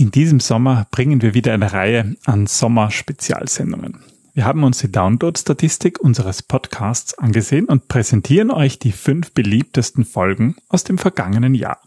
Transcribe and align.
In 0.00 0.12
diesem 0.12 0.38
Sommer 0.38 0.86
bringen 0.92 1.22
wir 1.22 1.34
wieder 1.34 1.52
eine 1.52 1.72
Reihe 1.72 2.14
an 2.24 2.46
Sommer-Spezialsendungen. 2.46 4.04
Wir 4.32 4.44
haben 4.44 4.62
uns 4.62 4.78
die 4.78 4.92
Download-Statistik 4.92 5.98
unseres 5.98 6.40
Podcasts 6.40 7.18
angesehen 7.18 7.64
und 7.64 7.88
präsentieren 7.88 8.52
euch 8.52 8.78
die 8.78 8.92
fünf 8.92 9.32
beliebtesten 9.32 10.04
Folgen 10.04 10.54
aus 10.68 10.84
dem 10.84 10.98
vergangenen 10.98 11.56
Jahr. 11.56 11.80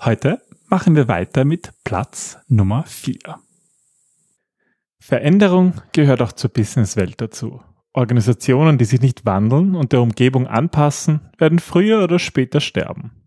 Heute 0.00 0.40
machen 0.68 0.96
wir 0.96 1.06
weiter 1.06 1.44
mit 1.44 1.74
Platz 1.84 2.38
Nummer 2.48 2.84
vier. 2.84 3.38
Veränderung 4.98 5.74
gehört 5.92 6.22
auch 6.22 6.32
zur 6.32 6.48
Businesswelt 6.48 7.20
dazu. 7.20 7.60
Organisationen, 7.92 8.78
die 8.78 8.86
sich 8.86 9.02
nicht 9.02 9.26
wandeln 9.26 9.74
und 9.74 9.92
der 9.92 10.00
Umgebung 10.00 10.46
anpassen, 10.46 11.20
werden 11.36 11.58
früher 11.58 12.04
oder 12.04 12.18
später 12.18 12.62
sterben. 12.62 13.23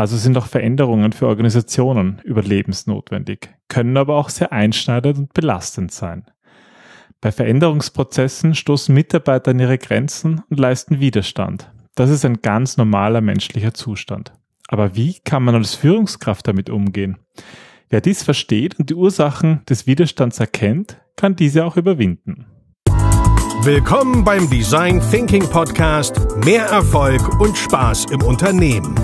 Also 0.00 0.16
sind 0.16 0.38
auch 0.38 0.46
Veränderungen 0.46 1.12
für 1.12 1.26
Organisationen 1.26 2.22
überlebensnotwendig, 2.24 3.50
können 3.68 3.98
aber 3.98 4.16
auch 4.16 4.30
sehr 4.30 4.50
einschneidend 4.50 5.18
und 5.18 5.34
belastend 5.34 5.92
sein. 5.92 6.24
Bei 7.20 7.30
Veränderungsprozessen 7.30 8.54
stoßen 8.54 8.94
Mitarbeiter 8.94 9.50
an 9.50 9.58
ihre 9.58 9.76
Grenzen 9.76 10.40
und 10.48 10.58
leisten 10.58 11.00
Widerstand. 11.00 11.70
Das 11.96 12.08
ist 12.08 12.24
ein 12.24 12.40
ganz 12.40 12.78
normaler 12.78 13.20
menschlicher 13.20 13.74
Zustand. 13.74 14.32
Aber 14.68 14.96
wie 14.96 15.18
kann 15.22 15.42
man 15.42 15.54
als 15.54 15.74
Führungskraft 15.74 16.48
damit 16.48 16.70
umgehen? 16.70 17.18
Wer 17.90 18.00
dies 18.00 18.22
versteht 18.22 18.78
und 18.78 18.88
die 18.88 18.94
Ursachen 18.94 19.60
des 19.68 19.86
Widerstands 19.86 20.40
erkennt, 20.40 20.98
kann 21.16 21.36
diese 21.36 21.66
auch 21.66 21.76
überwinden. 21.76 22.46
Willkommen 23.64 24.24
beim 24.24 24.48
Design 24.48 25.02
Thinking 25.10 25.46
Podcast 25.50 26.38
Mehr 26.46 26.64
Erfolg 26.64 27.38
und 27.38 27.54
Spaß 27.58 28.06
im 28.06 28.22
Unternehmen. 28.22 28.94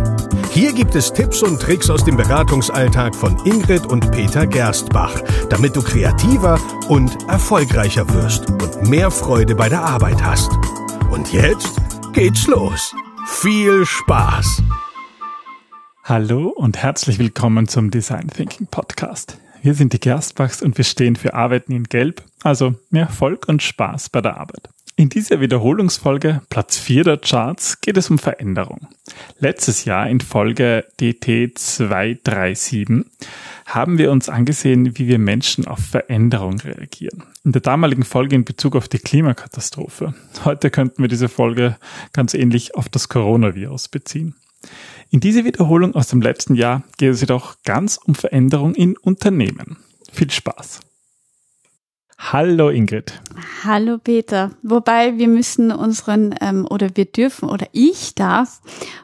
Hier 0.57 0.73
gibt 0.73 0.95
es 0.95 1.13
Tipps 1.13 1.43
und 1.43 1.61
Tricks 1.61 1.91
aus 1.91 2.03
dem 2.03 2.17
Beratungsalltag 2.17 3.15
von 3.15 3.37
Ingrid 3.45 3.85
und 3.85 4.11
Peter 4.11 4.47
Gerstbach, 4.47 5.21
damit 5.51 5.77
du 5.77 5.83
kreativer 5.83 6.59
und 6.89 7.29
erfolgreicher 7.29 8.09
wirst 8.15 8.49
und 8.49 8.89
mehr 8.89 9.11
Freude 9.11 9.55
bei 9.55 9.69
der 9.69 9.83
Arbeit 9.83 10.25
hast. 10.25 10.51
Und 11.11 11.31
jetzt 11.31 11.77
geht's 12.15 12.47
los. 12.47 12.95
Viel 13.27 13.85
Spaß! 13.85 14.63
Hallo 16.05 16.49
und 16.49 16.79
herzlich 16.79 17.19
willkommen 17.19 17.69
zum 17.69 17.91
Design 17.91 18.29
Thinking 18.29 18.67
Podcast. 18.67 19.37
Wir 19.61 19.75
sind 19.75 19.93
die 19.93 20.01
Gerstbachs 20.01 20.63
und 20.63 20.79
wir 20.79 20.87
stehen 20.87 21.17
für 21.17 21.35
Arbeiten 21.35 21.73
in 21.73 21.85
Gelb, 21.85 22.23
also 22.43 22.77
mehr 22.89 23.09
Erfolg 23.09 23.47
und 23.47 23.63
Spaß 23.63 24.09
bei 24.09 24.23
der 24.23 24.39
Arbeit. 24.39 24.71
In 24.99 25.11
dieser 25.11 25.43
Wiederholungsfolge, 25.43 26.41
Platz 26.49 26.79
4 26.79 27.05
der 27.05 27.19
Charts, 27.19 27.83
geht 27.83 27.99
es 27.99 28.09
um 28.09 28.19
Veränderung. 28.19 28.89
Letztes 29.39 29.85
Jahr 29.85 30.09
in 30.09 30.21
Folge 30.21 30.87
DT 30.99 31.59
237 31.59 33.05
haben 33.67 33.99
wir 33.99 34.11
uns 34.11 34.31
angesehen, 34.31 34.97
wie 34.97 35.07
wir 35.07 35.19
Menschen 35.19 35.67
auf 35.67 35.81
Veränderung 35.81 36.61
reagieren. 36.61 37.25
In 37.45 37.53
der 37.53 37.61
damaligen 37.61 38.05
Folge 38.05 38.37
in 38.37 38.47
Bezug 38.47 38.75
auf 38.75 38.89
die 38.89 38.99
Klimakatastrophe. 38.99 40.15
Heute 40.47 40.71
könnten 40.71 41.03
wir 41.03 41.09
diese 41.09 41.29
Folge 41.29 41.77
ganz 42.15 42.33
ähnlich 42.33 42.75
auf 42.75 42.89
das 42.89 43.11
Coronavirus 43.11 43.89
beziehen. 43.89 44.35
In 45.11 45.21
dieser 45.21 45.45
Wiederholung 45.45 45.95
aus 45.95 46.09
dem 46.09 46.23
letzten 46.23 46.55
Jahr 46.55 46.85
geht 46.97 47.13
es 47.13 47.21
jedoch 47.21 47.57
ganz 47.65 47.99
um 47.99 48.15
Veränderung 48.15 48.75
in 48.75 48.97
Unternehmen. 48.97 49.77
Viel 50.11 50.31
Spaß! 50.31 50.81
Hallo 52.33 52.71
Ingrid. 52.71 53.21
Hallo 53.63 53.99
Peter. 54.03 54.51
Wobei 54.65 55.17
wir 55.17 55.29
müssen 55.29 55.71
unseren 55.71 56.35
ähm, 56.41 56.67
oder 56.69 56.89
wir 56.97 57.05
dürfen 57.05 57.49
oder 57.49 57.69
ich 57.71 58.17
darf 58.17 58.61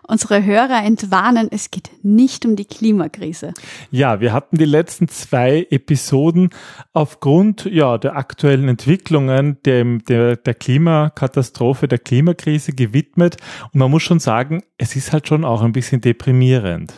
unsere 0.09 0.45
Hörer 0.45 0.83
entwarnen, 0.85 1.47
es 1.53 1.71
geht 1.71 1.91
nicht 2.03 2.45
um 2.45 2.57
die 2.57 2.65
Klimakrise. 2.65 3.55
Ja, 3.93 4.21
wir 4.21 4.33
hatten 4.33 4.59
die 4.59 4.65
letzten 4.65 5.07
zwei 5.07 5.69
Episoden 5.71 6.51
aufgrund 6.95 7.65
ja, 7.67 7.97
der 7.97 8.17
aktuellen 8.17 8.69
Entwicklungen 8.69 9.63
dem, 9.65 10.05
der, 10.07 10.35
der 10.35 10.55
Klimakatastrophe, 10.55 11.87
der 11.87 12.01
Klimakrise 12.01 12.73
gewidmet. 12.73 13.37
Und 13.73 13.79
man 13.79 13.91
muss 13.91 14.03
schon 14.03 14.19
sagen, 14.19 14.65
es 14.79 14.97
ist 14.97 15.13
halt 15.13 15.29
schon 15.29 15.45
auch 15.45 15.63
ein 15.63 15.73
bisschen 15.73 16.01
deprimierend 16.01 16.93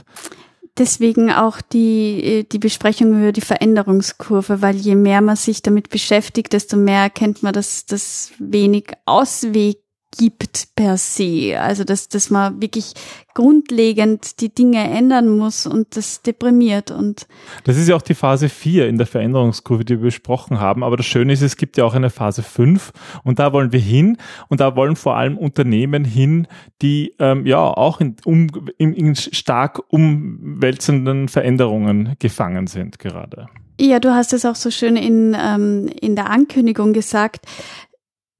deswegen 0.78 1.30
auch 1.30 1.60
die, 1.60 2.22
äh, 2.22 2.44
die 2.44 2.58
Besprechung 2.58 3.18
über 3.18 3.32
die 3.32 3.40
Veränderungskurve, 3.40 4.62
weil 4.62 4.76
je 4.76 4.94
mehr 4.94 5.20
man 5.20 5.36
sich 5.36 5.62
damit 5.62 5.90
beschäftigt, 5.90 6.52
desto 6.52 6.76
mehr 6.76 7.02
erkennt 7.02 7.42
man, 7.42 7.52
dass 7.52 7.86
das 7.86 8.32
wenig 8.38 8.92
Ausweg 9.06 9.78
gibt 10.16 10.68
per 10.76 10.96
se. 10.96 11.58
Also 11.60 11.84
dass, 11.84 12.08
dass 12.08 12.30
man 12.30 12.60
wirklich 12.60 12.94
grundlegend 13.34 14.40
die 14.40 14.54
Dinge 14.54 14.88
ändern 14.88 15.28
muss 15.28 15.66
und 15.66 15.96
das 15.96 16.22
deprimiert. 16.22 16.90
Und 16.90 17.26
das 17.64 17.76
ist 17.76 17.88
ja 17.88 17.96
auch 17.96 18.02
die 18.02 18.14
Phase 18.14 18.48
4 18.48 18.88
in 18.88 18.96
der 18.96 19.06
Veränderungskurve, 19.06 19.84
die 19.84 19.94
wir 19.94 20.04
besprochen 20.04 20.60
haben. 20.60 20.84
Aber 20.84 20.96
das 20.96 21.06
Schöne 21.06 21.32
ist, 21.32 21.42
es 21.42 21.56
gibt 21.56 21.76
ja 21.76 21.84
auch 21.84 21.94
eine 21.94 22.10
Phase 22.10 22.42
5 22.42 22.92
und 23.24 23.38
da 23.38 23.52
wollen 23.52 23.72
wir 23.72 23.80
hin 23.80 24.18
und 24.48 24.60
da 24.60 24.76
wollen 24.76 24.96
vor 24.96 25.16
allem 25.16 25.36
Unternehmen 25.36 26.04
hin, 26.04 26.46
die 26.80 27.14
ähm, 27.18 27.46
ja 27.46 27.58
auch 27.58 28.00
in, 28.00 28.16
um, 28.24 28.48
in, 28.78 28.92
in 28.94 29.16
stark 29.16 29.82
umwälzenden 29.88 31.28
Veränderungen 31.28 32.14
gefangen 32.18 32.66
sind 32.66 32.98
gerade. 32.98 33.48
Ja, 33.80 33.98
du 33.98 34.14
hast 34.14 34.32
es 34.32 34.44
auch 34.44 34.54
so 34.54 34.70
schön 34.70 34.96
in, 34.96 35.36
ähm, 35.36 35.90
in 36.00 36.14
der 36.14 36.30
Ankündigung 36.30 36.92
gesagt 36.92 37.46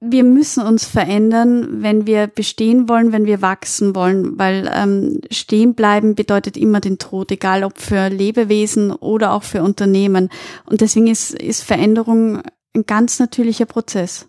wir 0.01 0.25
müssen 0.25 0.65
uns 0.67 0.85
verändern, 0.85 1.83
wenn 1.83 2.07
wir 2.07 2.27
bestehen 2.27 2.89
wollen, 2.89 3.13
wenn 3.13 3.27
wir 3.27 3.41
wachsen 3.41 3.95
wollen, 3.95 4.39
weil 4.39 4.71
ähm, 4.75 5.21
stehen 5.31 5.75
bleiben 5.75 6.15
bedeutet 6.15 6.57
immer 6.57 6.81
den 6.81 6.99
Tod, 6.99 7.31
egal 7.31 7.65
ob 7.65 7.79
für 7.79 8.09
Lebewesen 8.09 8.91
oder 8.91 9.33
auch 9.33 9.45
für 9.45 9.63
Unternehmen. 9.63 10.29
Und 10.67 10.81
deswegen 10.81 11.07
ist, 11.07 11.33
ist 11.33 11.63
Veränderung 11.63 12.43
ein 12.75 12.85
ganz 12.87 13.19
natürlicher 13.19 13.67
Prozess. 13.67 14.29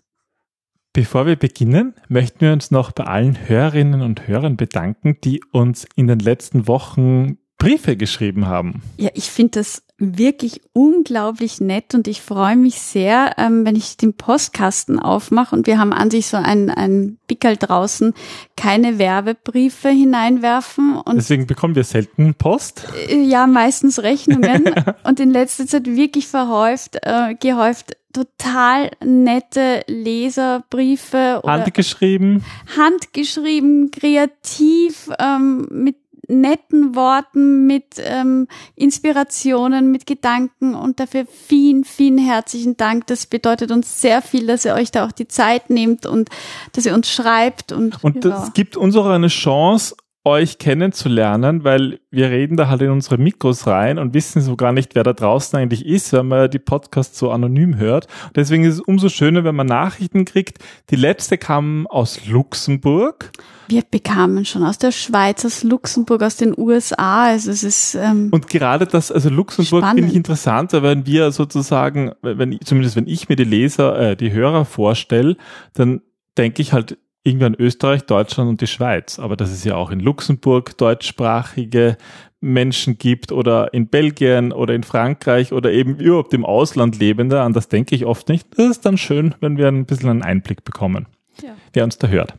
Bevor 0.94 1.26
wir 1.26 1.36
beginnen, 1.36 1.94
möchten 2.08 2.40
wir 2.40 2.53
uns 2.53 2.72
noch 2.72 2.94
bei 2.94 3.03
allen 3.03 3.50
Hörerinnen 3.50 4.02
und 4.02 4.30
Hörern 4.30 4.56
bedanken, 4.56 5.18
die 5.26 5.42
uns 5.52 5.86
in 5.96 6.08
den 6.08 6.20
letzten 6.20 6.70
Wochen 6.70 7.38
Briefe 7.58 7.97
geschrieben 7.97 8.47
haben. 8.47 8.82
Ja, 8.97 9.09
ich 9.14 9.30
finde 9.30 9.59
das 9.59 9.84
wirklich 9.97 10.61
unglaublich 10.73 11.61
nett 11.61 11.94
und 11.94 12.07
ich 12.07 12.22
freue 12.22 12.57
mich 12.57 12.79
sehr, 12.79 13.35
ähm, 13.38 13.66
wenn 13.66 13.78
ich 13.78 13.95
den 13.95 14.13
Postkasten 14.13 15.00
aufmache 15.00 15.56
und 15.56 15.67
wir 15.67 15.79
haben 15.79 15.94
an 15.94 16.11
sich 16.11 16.28
so 16.28 16.38
ein, 16.38 16.69
ein 16.69 17.17
Pickel 17.28 17.56
draußen, 17.56 18.13
keine 18.57 19.00
Werbebriefe 19.00 19.89
hineinwerfen. 19.89 20.97
Und 20.97 21.16
Deswegen 21.16 21.47
bekommen 21.47 21.75
wir 21.75 21.85
selten 21.85 22.34
Post. 22.34 22.88
Äh, 23.07 23.22
ja, 23.22 23.47
meistens 23.47 24.03
Rechnungen 24.03 24.73
und 25.03 25.19
in 25.22 25.31
letzter 25.31 25.66
Zeit 25.66 25.85
wirklich 25.85 26.28
verhäuft, 26.28 26.97
äh, 27.01 27.35
gehäuft 27.35 27.95
total 28.16 28.91
nette 29.03 29.84
Leserbriefe. 29.88 31.41
Handgeschrieben. 31.45 32.44
Handgeschrieben, 32.78 33.91
kreativ, 33.91 35.09
ähm, 35.19 35.67
mit 35.69 35.97
netten 36.28 36.96
Worten, 36.96 37.68
mit 37.68 37.96
ähm, 37.97 38.47
Inspirationen, 38.75 39.91
mit 39.91 40.06
Gedanken 40.06 40.75
und 40.75 41.00
dafür 41.00 41.25
vielen, 41.25 41.84
vielen 41.84 42.18
herzlichen 42.18 42.78
Dank. 42.78 43.08
Das 43.08 43.25
bedeutet 43.25 43.72
uns 43.72 44.02
sehr 44.02 44.22
viel, 44.22 44.47
dass 44.47 44.66
ihr 44.66 44.74
euch 44.74 44.91
da 44.91 45.06
auch 45.06 45.12
die 45.12 45.28
Zeit 45.28 45.69
nehmt 45.69 46.06
und 46.06 46.30
dass 46.74 46.85
ihr 46.85 46.94
uns 46.94 47.09
schreibt. 47.09 47.72
Und, 47.72 48.03
und 48.03 48.24
das 48.25 48.53
gibt 48.53 48.78
uns 48.78 48.96
auch 48.96 49.08
eine 49.08 49.28
Chance, 49.28 49.96
euch 50.25 50.58
kennenzulernen, 50.58 51.63
weil 51.63 52.00
wir 52.09 52.31
reden 52.31 52.58
da 52.58 52.68
halt 52.68 52.81
in 52.81 52.90
unsere 52.90 53.19
Mikros 53.19 53.68
rein 53.68 54.00
und 54.00 54.16
wissen 54.16 54.41
so 54.41 54.56
gar 54.56 54.74
nicht, 54.74 54.96
wer 54.96 55.03
da 55.03 55.13
draußen 55.13 55.58
eigentlich 55.58 55.86
ist, 55.86 56.12
wenn 56.13 56.28
man 56.28 56.50
die 56.50 56.59
Podcasts 56.59 57.18
so 57.18 57.30
anonym 57.30 57.78
hört. 57.78 58.08
Und 58.25 58.35
deswegen 58.35 58.64
ist 58.64 58.75
es 58.75 58.80
umso 58.81 59.09
schöner, 59.09 59.44
wenn 59.44 59.56
man 59.56 59.68
Nachrichten 59.68 60.25
kriegt. 60.25 60.58
Die 60.90 60.96
letzte 60.96 61.38
kam 61.38 61.85
aus 61.88 62.25
Luxemburg. 62.25 63.31
Wir 63.68 63.84
bekamen 63.90 64.46
schon 64.46 64.64
aus 64.64 64.80
der 64.80 64.91
Schweiz, 64.91 65.46
aus 65.46 65.64
Luxemburg, 65.64 66.24
aus 66.24 66.38
den 66.38 66.58
USA. 66.58 67.25
Also 67.25 67.52
es 67.52 67.64
ist 67.64 67.96
ähm, 67.96 68.30
und 68.31 68.47
gerade 68.50 68.88
das, 68.88 69.12
also 69.12 69.30
Luxemburg 69.30 69.85
finde 69.85 70.08
ich 70.08 70.16
interessant, 70.16 70.74
wenn 70.74 71.05
wir 71.05 71.32
sozusagen, 71.32 72.14
wenn 72.22 72.59
zumindest 72.64 72.96
wenn 72.96 73.08
ich 73.08 73.29
mir 73.29 73.35
die 73.35 73.44
Leser, 73.44 74.11
äh, 74.11 74.16
die 74.16 74.32
Hörer 74.32 74.66
vorstelle, 74.66 75.38
dann 75.73 76.02
denke 76.38 76.61
ich 76.61 76.73
halt 76.73 76.97
irgendwie 77.25 77.45
an 77.45 77.55
Österreich, 77.57 78.03
Deutschland 78.03 78.49
und 78.49 78.61
die 78.61 78.67
Schweiz. 78.67 79.19
Aber 79.19 79.35
dass 79.35 79.51
es 79.51 79.63
ja 79.63 79.75
auch 79.75 79.89
in 79.89 79.99
Luxemburg 79.99 80.77
deutschsprachige 80.77 81.97
Menschen 82.39 82.99
gibt 82.99 83.31
oder 83.31 83.73
in 83.73 83.87
Belgien 83.87 84.53
oder 84.53 84.75
in 84.75 84.83
Frankreich 84.83 85.51
oder 85.51 85.72
eben 85.72 85.97
überhaupt 85.97 86.33
im 86.33 86.45
Ausland 86.45 86.99
Lebende, 86.99 87.41
an 87.41 87.53
das 87.53 87.67
denke 87.67 87.95
ich 87.95 88.05
oft 88.05 88.29
nicht. 88.29 88.47
Das 88.57 88.69
ist 88.69 88.85
dann 88.85 88.97
schön, 88.97 89.33
wenn 89.41 89.57
wir 89.57 89.67
ein 89.67 89.85
bisschen 89.85 90.09
einen 90.09 90.22
Einblick 90.22 90.63
bekommen, 90.63 91.07
ja. 91.41 91.55
wer 91.73 91.83
uns 91.83 91.97
da 91.97 92.07
hört. 92.07 92.35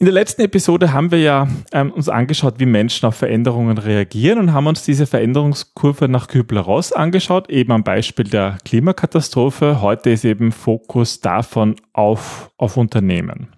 In 0.00 0.06
der 0.06 0.12
letzten 0.12 0.42
Episode 0.42 0.92
haben 0.92 1.12
wir 1.12 1.20
ja 1.20 1.46
ähm, 1.72 1.92
uns 1.92 2.08
angeschaut, 2.08 2.54
wie 2.58 2.66
Menschen 2.66 3.06
auf 3.06 3.14
Veränderungen 3.14 3.78
reagieren 3.78 4.40
und 4.40 4.52
haben 4.52 4.66
uns 4.66 4.82
diese 4.82 5.06
Veränderungskurve 5.06 6.08
nach 6.08 6.26
Kübler-Ross 6.26 6.92
angeschaut, 6.92 7.48
eben 7.48 7.70
am 7.70 7.84
Beispiel 7.84 8.24
der 8.24 8.58
Klimakatastrophe. 8.64 9.80
Heute 9.80 10.10
ist 10.10 10.24
eben 10.24 10.50
Fokus 10.50 11.20
davon 11.20 11.76
auf, 11.92 12.50
auf 12.56 12.76
Unternehmen. 12.76 13.48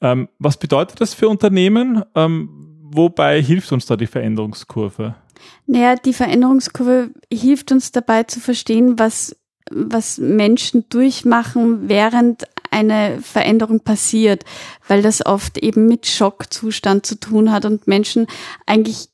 Ähm, 0.00 0.28
was 0.40 0.56
bedeutet 0.56 1.00
das 1.00 1.14
für 1.14 1.28
Unternehmen? 1.28 2.02
Ähm, 2.16 2.80
wobei 2.82 3.40
hilft 3.40 3.70
uns 3.70 3.86
da 3.86 3.96
die 3.96 4.08
Veränderungskurve? 4.08 5.14
Naja, 5.66 5.94
die 5.94 6.12
Veränderungskurve 6.12 7.10
hilft 7.32 7.70
uns 7.70 7.92
dabei 7.92 8.24
zu 8.24 8.40
verstehen, 8.40 8.98
was, 8.98 9.36
was 9.70 10.18
Menschen 10.18 10.88
durchmachen, 10.88 11.88
während 11.88 12.46
eine 12.70 13.18
Veränderung 13.22 13.80
passiert, 13.80 14.44
weil 14.88 15.02
das 15.02 15.24
oft 15.24 15.58
eben 15.58 15.86
mit 15.86 16.06
Schockzustand 16.06 17.06
zu 17.06 17.18
tun 17.18 17.52
hat 17.52 17.64
und 17.64 17.86
Menschen 17.86 18.26
eigentlich 18.66 19.08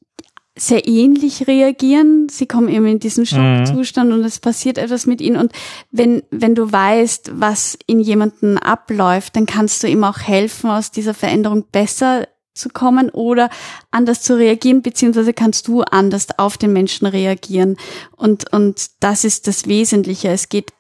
sehr 0.56 0.87
ähnlich 0.87 1.46
reagieren. 1.46 2.28
Sie 2.28 2.46
kommen 2.46 2.69
eben 2.69 2.87
in 2.87 2.99
diesen 2.99 3.22
mhm. 3.22 3.64
Schockzustand 3.64 4.10
mhm. 4.10 4.16
und 4.16 4.25
es 4.25 4.38
passiert 4.38 4.78
etwas 4.78 5.06
mit 5.06 5.20
ihnen. 5.20 5.37
Und 5.37 5.52
wenn, 5.90 6.22
wenn 6.31 6.54
du 6.54 6.70
weißt, 6.70 7.32
was 7.34 7.78
in 7.87 8.00
jemanden 8.00 8.58
abläuft, 8.58 9.37
dann 9.37 9.46
kannst 9.46 9.82
du 9.82 9.88
ihm 9.88 10.05
auch 10.05 10.20
helfen, 10.20 10.70
aus 10.70 10.90
dieser 10.90 11.14
Veränderung 11.14 11.64
besser 11.72 12.28
zu 12.55 12.69
kommen 12.69 13.08
oder 13.08 13.48
anders 13.90 14.20
zu 14.20 14.37
reagieren, 14.37 14.82
beziehungsweise 14.82 15.32
kannst 15.32 15.69
du 15.69 15.82
anders 15.82 16.26
auf 16.38 16.58
den 16.58 16.75
Menschen 16.75 17.06
reagieren. 17.06 17.78
Und, 18.14 18.52
und 18.52 18.90
das 19.00 19.25
ist 19.25 19.46
das 19.46 19.66
Wesentliche. 19.66 20.28
Es 20.28 20.50
geht 20.50 20.72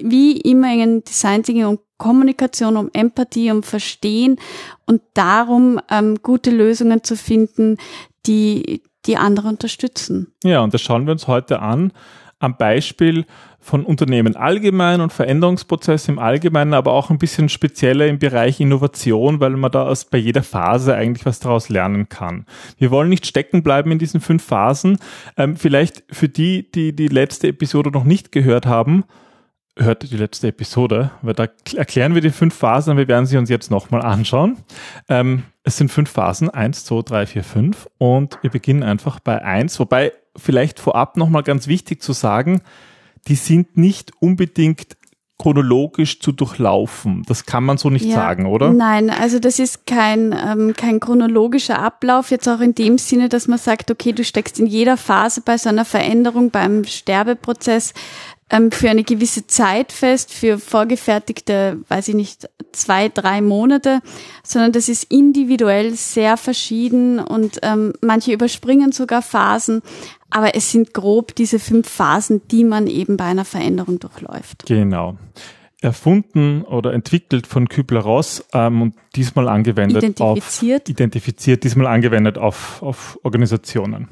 wie 0.00 0.32
immer 0.40 0.72
in 0.72 1.04
Design 1.04 1.44
Thinking 1.44 1.66
um 1.66 1.78
Kommunikation, 1.98 2.76
um 2.76 2.90
Empathie, 2.92 3.50
um 3.50 3.62
Verstehen 3.62 4.38
und 4.86 5.02
darum, 5.14 5.80
ähm, 5.90 6.18
gute 6.22 6.50
Lösungen 6.50 7.02
zu 7.04 7.16
finden, 7.16 7.78
die, 8.26 8.82
die 9.06 9.16
andere 9.16 9.48
unterstützen. 9.48 10.32
Ja, 10.44 10.60
und 10.60 10.74
das 10.74 10.82
schauen 10.82 11.06
wir 11.06 11.12
uns 11.12 11.26
heute 11.26 11.60
an 11.60 11.92
am 12.38 12.56
Beispiel 12.56 13.24
von 13.58 13.84
Unternehmen 13.84 14.36
allgemein 14.36 15.00
und 15.00 15.12
Veränderungsprozesse 15.12 16.12
im 16.12 16.18
Allgemeinen, 16.18 16.74
aber 16.74 16.92
auch 16.92 17.10
ein 17.10 17.18
bisschen 17.18 17.48
spezieller 17.48 18.06
im 18.06 18.18
Bereich 18.18 18.60
Innovation, 18.60 19.40
weil 19.40 19.50
man 19.50 19.72
da 19.72 19.86
aus 19.86 20.04
bei 20.04 20.18
jeder 20.18 20.44
Phase 20.44 20.94
eigentlich 20.94 21.26
was 21.26 21.40
daraus 21.40 21.68
lernen 21.68 22.08
kann. 22.08 22.46
Wir 22.78 22.92
wollen 22.92 23.08
nicht 23.08 23.26
stecken 23.26 23.62
bleiben 23.62 23.90
in 23.90 23.98
diesen 23.98 24.20
fünf 24.20 24.44
Phasen. 24.44 24.98
Ähm, 25.36 25.56
vielleicht 25.56 26.04
für 26.10 26.28
die, 26.28 26.70
die 26.70 26.94
die 26.94 27.08
letzte 27.08 27.48
Episode 27.48 27.90
noch 27.90 28.04
nicht 28.04 28.30
gehört 28.30 28.66
haben, 28.66 29.04
hört 29.78 30.10
die 30.10 30.16
letzte 30.16 30.48
Episode, 30.48 31.10
weil 31.22 31.34
da 31.34 31.48
erklären 31.74 32.14
wir 32.14 32.22
die 32.22 32.30
fünf 32.30 32.54
Phasen 32.54 32.92
und 32.92 32.96
wir 32.96 33.08
werden 33.08 33.26
sie 33.26 33.36
uns 33.36 33.50
jetzt 33.50 33.70
nochmal 33.70 34.02
anschauen. 34.02 34.56
Ähm, 35.08 35.42
es 35.64 35.76
sind 35.76 35.90
fünf 35.90 36.10
Phasen, 36.10 36.48
eins, 36.48 36.84
zwei, 36.84 37.02
drei, 37.02 37.26
vier, 37.26 37.44
fünf 37.44 37.88
und 37.98 38.38
wir 38.42 38.50
beginnen 38.50 38.82
einfach 38.82 39.20
bei 39.20 39.42
eins, 39.42 39.78
wobei 39.78 40.12
vielleicht 40.36 40.80
vorab 40.80 41.16
nochmal 41.16 41.42
ganz 41.42 41.66
wichtig 41.66 42.02
zu 42.02 42.12
sagen, 42.12 42.62
die 43.28 43.34
sind 43.34 43.76
nicht 43.76 44.12
unbedingt 44.20 44.96
chronologisch 45.38 46.20
zu 46.20 46.32
durchlaufen. 46.32 47.22
Das 47.26 47.44
kann 47.44 47.62
man 47.62 47.76
so 47.76 47.90
nicht 47.90 48.06
ja, 48.06 48.14
sagen, 48.14 48.46
oder? 48.46 48.72
Nein, 48.72 49.10
also 49.10 49.38
das 49.38 49.58
ist 49.58 49.86
kein, 49.86 50.32
ähm, 50.32 50.72
kein 50.74 50.98
chronologischer 50.98 51.78
Ablauf, 51.78 52.30
jetzt 52.30 52.48
auch 52.48 52.60
in 52.60 52.74
dem 52.74 52.96
Sinne, 52.96 53.28
dass 53.28 53.46
man 53.46 53.58
sagt, 53.58 53.90
okay, 53.90 54.12
du 54.12 54.24
steckst 54.24 54.58
in 54.58 54.66
jeder 54.66 54.96
Phase 54.96 55.42
bei 55.42 55.58
so 55.58 55.68
einer 55.68 55.84
Veränderung, 55.84 56.50
beim 56.50 56.84
Sterbeprozess 56.84 57.92
ähm, 58.50 58.70
für 58.70 58.90
eine 58.90 59.02
gewisse 59.02 59.46
Zeit 59.46 59.92
fest, 59.92 60.32
für 60.32 60.58
vorgefertigte, 60.58 61.78
weiß 61.88 62.08
ich 62.08 62.14
nicht, 62.14 62.48
zwei, 62.72 63.08
drei 63.08 63.40
Monate, 63.40 64.00
sondern 64.42 64.72
das 64.72 64.88
ist 64.88 65.04
individuell 65.10 65.94
sehr 65.94 66.36
verschieden 66.36 67.18
und 67.18 67.58
ähm, 67.62 67.92
manche 68.00 68.32
überspringen 68.32 68.92
sogar 68.92 69.22
Phasen, 69.22 69.82
aber 70.30 70.54
es 70.54 70.70
sind 70.70 70.94
grob 70.94 71.34
diese 71.34 71.58
fünf 71.58 71.88
Phasen, 71.88 72.42
die 72.48 72.64
man 72.64 72.86
eben 72.86 73.16
bei 73.16 73.24
einer 73.24 73.44
Veränderung 73.44 73.98
durchläuft. 73.98 74.66
Genau 74.66 75.16
erfunden 75.82 76.62
oder 76.62 76.94
entwickelt 76.94 77.46
von 77.46 77.68
Kübler-Ross 77.68 78.46
ähm, 78.54 78.82
und 78.82 78.94
diesmal 79.14 79.46
angewendet 79.46 80.02
identifiziert. 80.02 80.82
auf 80.82 80.88
identifiziert, 80.88 81.64
diesmal 81.64 81.86
angewendet 81.86 82.38
auf, 82.38 82.82
auf 82.82 83.18
Organisationen. 83.22 84.08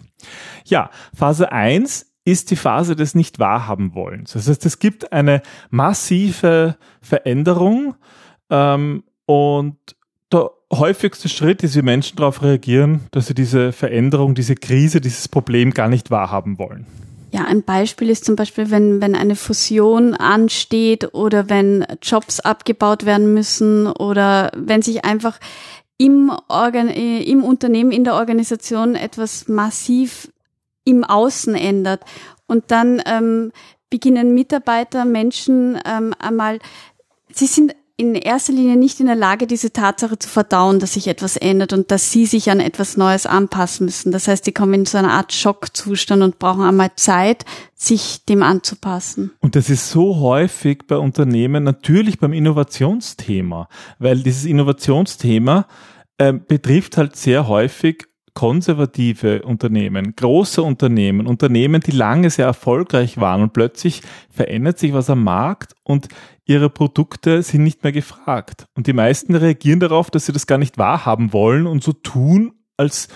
Ja, 0.66 0.90
Phase 1.14 1.52
1 1.52 2.13
ist 2.24 2.50
die 2.50 2.56
Phase 2.56 2.96
des 2.96 3.14
Nicht-Wahrhaben-Wollens. 3.14 4.32
Das 4.32 4.48
heißt, 4.48 4.64
es 4.64 4.78
gibt 4.78 5.12
eine 5.12 5.42
massive 5.70 6.76
Veränderung 7.00 7.94
ähm, 8.50 9.04
und 9.26 9.76
der 10.32 10.50
häufigste 10.72 11.28
Schritt 11.28 11.62
ist, 11.62 11.76
wie 11.76 11.82
Menschen 11.82 12.16
darauf 12.16 12.42
reagieren, 12.42 13.02
dass 13.10 13.26
sie 13.26 13.34
diese 13.34 13.72
Veränderung, 13.72 14.34
diese 14.34 14.54
Krise, 14.54 15.00
dieses 15.00 15.28
Problem 15.28 15.72
gar 15.72 15.88
nicht 15.88 16.10
wahrhaben 16.10 16.58
wollen. 16.58 16.86
Ja, 17.30 17.44
ein 17.44 17.64
Beispiel 17.64 18.10
ist 18.10 18.24
zum 18.24 18.36
Beispiel, 18.36 18.70
wenn, 18.70 19.00
wenn 19.00 19.16
eine 19.16 19.34
Fusion 19.34 20.14
ansteht 20.14 21.14
oder 21.14 21.50
wenn 21.50 21.84
Jobs 22.00 22.40
abgebaut 22.40 23.04
werden 23.04 23.34
müssen 23.34 23.88
oder 23.88 24.52
wenn 24.56 24.82
sich 24.82 25.04
einfach 25.04 25.40
im, 25.98 26.32
Organ 26.48 26.88
im 26.88 27.42
Unternehmen, 27.44 27.90
in 27.90 28.04
der 28.04 28.14
Organisation 28.14 28.94
etwas 28.94 29.48
massiv 29.48 30.28
im 30.84 31.04
Außen 31.04 31.54
ändert. 31.54 32.02
Und 32.46 32.70
dann 32.70 33.02
ähm, 33.06 33.52
beginnen 33.90 34.34
Mitarbeiter, 34.34 35.04
Menschen 35.04 35.78
ähm, 35.84 36.14
einmal, 36.18 36.58
sie 37.32 37.46
sind 37.46 37.74
in 37.96 38.16
erster 38.16 38.52
Linie 38.52 38.76
nicht 38.76 38.98
in 38.98 39.06
der 39.06 39.14
Lage, 39.14 39.46
diese 39.46 39.72
Tatsache 39.72 40.18
zu 40.18 40.28
verdauen, 40.28 40.80
dass 40.80 40.94
sich 40.94 41.06
etwas 41.06 41.36
ändert 41.36 41.72
und 41.72 41.92
dass 41.92 42.10
sie 42.10 42.26
sich 42.26 42.50
an 42.50 42.58
etwas 42.58 42.96
Neues 42.96 43.24
anpassen 43.24 43.86
müssen. 43.86 44.10
Das 44.10 44.26
heißt, 44.26 44.44
die 44.46 44.52
kommen 44.52 44.74
in 44.74 44.86
so 44.86 44.98
eine 44.98 45.12
Art 45.12 45.32
Schockzustand 45.32 46.22
und 46.22 46.40
brauchen 46.40 46.64
einmal 46.64 46.90
Zeit, 46.96 47.44
sich 47.76 48.24
dem 48.24 48.42
anzupassen. 48.42 49.30
Und 49.40 49.54
das 49.54 49.70
ist 49.70 49.90
so 49.90 50.16
häufig 50.16 50.86
bei 50.88 50.96
Unternehmen, 50.96 51.62
natürlich 51.62 52.18
beim 52.18 52.32
Innovationsthema, 52.32 53.68
weil 54.00 54.18
dieses 54.24 54.44
Innovationsthema 54.44 55.66
äh, 56.18 56.32
betrifft 56.32 56.96
halt 56.96 57.14
sehr 57.14 57.46
häufig 57.46 58.08
konservative 58.34 59.42
Unternehmen, 59.42 60.14
große 60.16 60.62
Unternehmen, 60.62 61.26
Unternehmen, 61.26 61.80
die 61.80 61.92
lange 61.92 62.30
sehr 62.30 62.46
erfolgreich 62.46 63.18
waren 63.18 63.42
und 63.42 63.52
plötzlich 63.52 64.02
verändert 64.28 64.78
sich 64.78 64.92
was 64.92 65.08
am 65.08 65.22
Markt 65.22 65.74
und 65.84 66.08
ihre 66.44 66.68
Produkte 66.68 67.42
sind 67.42 67.62
nicht 67.62 67.84
mehr 67.84 67.92
gefragt. 67.92 68.66
Und 68.74 68.86
die 68.86 68.92
meisten 68.92 69.34
reagieren 69.34 69.80
darauf, 69.80 70.10
dass 70.10 70.26
sie 70.26 70.32
das 70.32 70.46
gar 70.46 70.58
nicht 70.58 70.78
wahrhaben 70.78 71.32
wollen 71.32 71.66
und 71.66 71.82
so 71.82 71.92
tun, 71.92 72.52
als 72.76 73.08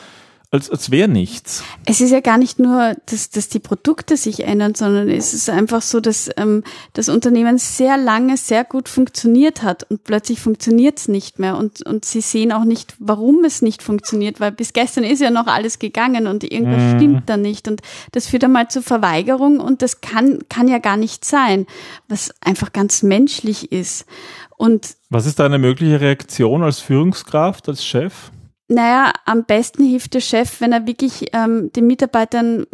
als, 0.51 0.71
als 0.71 0.91
wäre 0.91 1.09
nichts. 1.09 1.63
Es 1.85 2.01
ist 2.01 2.11
ja 2.11 2.21
gar 2.21 2.39
nicht 2.39 2.59
nur, 2.59 2.97
dass, 3.05 3.29
dass 3.29 3.51
die 3.51 3.59
Produkte 3.59 4.17
sich 4.17 4.45
ändern, 4.45 4.75
sondern 4.75 5.11
es 5.11 5.35
ist 5.35 5.51
einfach 5.51 5.83
so, 5.83 6.01
dass 6.01 6.31
ähm, 6.39 6.65
das 6.95 7.11
Unternehmen 7.11 7.59
sehr 7.59 7.99
lange 7.99 8.39
sehr 8.39 8.65
gut 8.65 8.89
funktioniert 8.89 9.63
hat 9.63 9.85
und 9.91 10.05
plötzlich 10.05 10.41
funktioniert 10.41 11.01
es 11.01 11.09
nicht 11.09 11.39
mehr 11.39 11.59
und, 11.59 11.83
und 11.83 12.07
sie 12.07 12.23
sehen 12.23 12.51
auch 12.53 12.65
nicht, 12.65 12.95
warum 12.99 13.45
es 13.45 13.61
nicht 13.61 13.83
funktioniert, 13.83 14.41
weil 14.41 14.53
bis 14.53 14.73
gestern 14.73 15.05
ist 15.05 15.21
ja 15.21 15.31
noch 15.31 15.49
alles 15.49 15.79
gegangen 15.79 16.27
und 16.27 16.45
irgendwas 16.45 16.95
mhm. 16.95 16.97
stimmt 16.97 17.29
da 17.29 17.37
nicht 17.37 17.69
und 17.69 17.83
das 18.13 18.29
führt 18.29 18.45
einmal 18.45 18.69
zur 18.69 18.83
Verweigerung 18.83 19.61
und 19.61 19.83
das 19.83 20.01
kann, 20.01 20.39
kann 20.49 20.67
ja 20.67 20.79
gar 20.79 20.97
nicht 20.97 21.27
sein, 21.27 21.67
was 22.09 22.33
einfach 22.41 22.73
ganz 22.73 23.03
menschlich 23.03 23.71
ist. 23.71 24.07
Und 24.57 24.97
was 25.11 25.27
ist 25.27 25.39
da 25.39 25.45
eine 25.45 25.59
mögliche 25.59 26.01
Reaktion 26.01 26.63
als 26.63 26.81
Führungskraft, 26.81 27.69
als 27.69 27.85
Chef? 27.85 28.31
Naja, 28.69 29.13
am 29.25 29.45
besten 29.45 29.85
hilft 29.85 30.15
der 30.15 30.21
Chef, 30.21 30.61
wenn 30.61 30.73
er 30.73 30.87
wirklich 30.87 31.31
ähm, 31.33 31.73
den 31.73 31.87
Mitarbeitern 31.87 32.67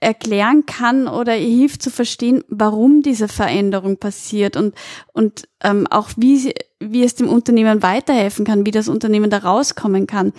erklären 0.00 0.66
kann 0.66 1.08
oder 1.08 1.32
hilft 1.32 1.82
zu 1.82 1.90
verstehen, 1.90 2.44
warum 2.48 3.02
diese 3.02 3.28
Veränderung 3.28 3.96
passiert 3.96 4.56
und, 4.56 4.74
und 5.12 5.48
ähm, 5.62 5.86
auch 5.86 6.10
wie, 6.16 6.54
wie 6.78 7.02
es 7.02 7.14
dem 7.14 7.28
Unternehmen 7.28 7.82
weiterhelfen 7.82 8.44
kann, 8.44 8.66
wie 8.66 8.70
das 8.70 8.88
Unternehmen 8.88 9.30
da 9.30 9.38
rauskommen 9.38 10.06
kann 10.06 10.32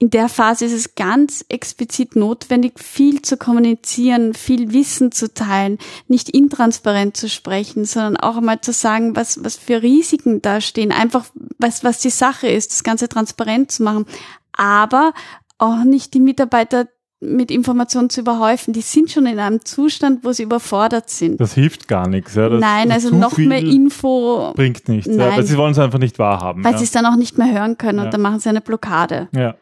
in 0.00 0.08
der 0.08 0.30
Phase 0.30 0.64
ist 0.64 0.72
es 0.72 0.94
ganz 0.94 1.44
explizit 1.50 2.16
notwendig, 2.16 2.80
viel 2.80 3.20
zu 3.20 3.36
kommunizieren, 3.36 4.32
viel 4.32 4.72
Wissen 4.72 5.12
zu 5.12 5.32
teilen, 5.32 5.76
nicht 6.08 6.30
intransparent 6.30 7.18
zu 7.18 7.28
sprechen, 7.28 7.84
sondern 7.84 8.16
auch 8.16 8.38
einmal 8.38 8.62
zu 8.62 8.72
sagen, 8.72 9.14
was, 9.14 9.44
was 9.44 9.56
für 9.56 9.82
Risiken 9.82 10.40
da 10.40 10.62
stehen, 10.62 10.90
einfach 10.90 11.26
was, 11.58 11.84
was 11.84 11.98
die 11.98 12.08
Sache 12.08 12.48
ist, 12.48 12.72
das 12.72 12.82
Ganze 12.82 13.10
transparent 13.10 13.72
zu 13.72 13.82
machen, 13.82 14.06
aber 14.52 15.12
auch 15.58 15.84
nicht 15.84 16.14
die 16.14 16.20
Mitarbeiter 16.20 16.88
mit 17.20 17.50
Informationen 17.50 18.08
zu 18.08 18.22
überhäufen. 18.22 18.72
Die 18.72 18.80
sind 18.80 19.10
schon 19.10 19.26
in 19.26 19.38
einem 19.38 19.62
Zustand, 19.66 20.24
wo 20.24 20.32
sie 20.32 20.44
überfordert 20.44 21.10
sind. 21.10 21.38
Das 21.38 21.52
hilft 21.52 21.86
gar 21.86 22.08
nichts. 22.08 22.34
Ja. 22.34 22.48
Nein, 22.48 22.90
also 22.90 23.14
noch 23.14 23.36
mehr 23.36 23.60
Info 23.60 24.54
bringt 24.56 24.88
nichts. 24.88 25.08
Nein, 25.08 25.18
ja, 25.28 25.36
weil 25.36 25.44
sie 25.44 25.58
wollen 25.58 25.72
es 25.72 25.78
einfach 25.78 25.98
nicht 25.98 26.18
wahrhaben. 26.18 26.64
Weil 26.64 26.72
ja. 26.72 26.78
sie 26.78 26.84
es 26.84 26.92
dann 26.92 27.04
auch 27.04 27.16
nicht 27.16 27.36
mehr 27.36 27.52
hören 27.52 27.76
können 27.76 27.98
und 27.98 28.14
dann 28.14 28.22
machen 28.22 28.40
sie 28.40 28.48
eine 28.48 28.62
Blockade. 28.62 29.28
Ja. 29.36 29.54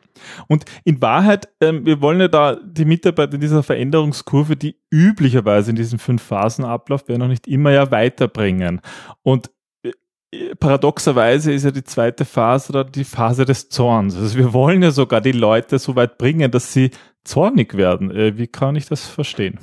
Und 0.49 0.65
in 0.85 1.01
Wahrheit, 1.01 1.49
ähm, 1.61 1.85
wir 1.87 2.01
wollen 2.01 2.21
ja 2.21 2.29
da 2.29 2.57
die 2.57 2.85
Mitarbeiter 2.85 3.35
in 3.35 3.41
dieser 3.41 3.63
Veränderungskurve, 3.63 4.57
die 4.57 4.77
üblicherweise 4.91 5.71
in 5.71 5.77
diesem 5.77 5.99
fünf 5.99 6.23
Phasen 6.23 6.65
Ablauf 6.65 7.09
wäre, 7.09 7.19
noch 7.19 7.29
nicht 7.29 7.47
immer 7.47 7.71
ja 7.71 7.91
weiterbringen. 7.91 8.81
Und 9.23 9.51
äh, 9.83 10.55
paradoxerweise 10.57 11.53
ist 11.53 11.65
ja 11.65 11.71
die 11.71 11.85
zweite 11.85 12.25
Phase 12.25 12.71
oder 12.71 12.85
die 12.85 13.05
Phase 13.05 13.45
des 13.45 13.69
Zorns. 13.69 14.17
Also 14.17 14.37
wir 14.37 14.53
wollen 14.53 14.83
ja 14.83 14.91
sogar 14.91 15.21
die 15.21 15.33
Leute 15.33 15.79
so 15.79 15.97
weit 15.97 16.19
bringen, 16.19 16.51
dass 16.51 16.73
sie 16.73 16.91
zornig 17.25 17.77
werden. 17.77 18.11
Äh, 18.11 18.37
wie 18.39 18.47
kann 18.47 18.77
ich 18.77 18.87
das 18.87 19.07
verstehen? 19.07 19.59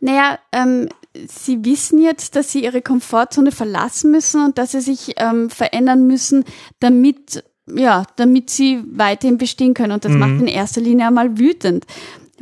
Naja, 0.00 0.38
ähm, 0.52 0.88
sie 1.28 1.64
wissen 1.64 2.02
jetzt, 2.02 2.36
dass 2.36 2.52
sie 2.52 2.64
ihre 2.64 2.82
Komfortzone 2.82 3.52
verlassen 3.52 4.10
müssen 4.10 4.44
und 4.44 4.58
dass 4.58 4.72
sie 4.72 4.80
sich 4.80 5.14
ähm, 5.16 5.50
verändern 5.50 6.06
müssen, 6.06 6.44
damit 6.80 7.44
ja, 7.66 8.04
damit 8.16 8.50
sie 8.50 8.82
weiterhin 8.90 9.38
bestehen 9.38 9.74
können. 9.74 9.92
Und 9.92 10.04
das 10.04 10.12
mhm. 10.12 10.18
macht 10.18 10.40
in 10.40 10.46
erster 10.46 10.80
Linie 10.80 11.06
einmal 11.06 11.38
wütend. 11.38 11.86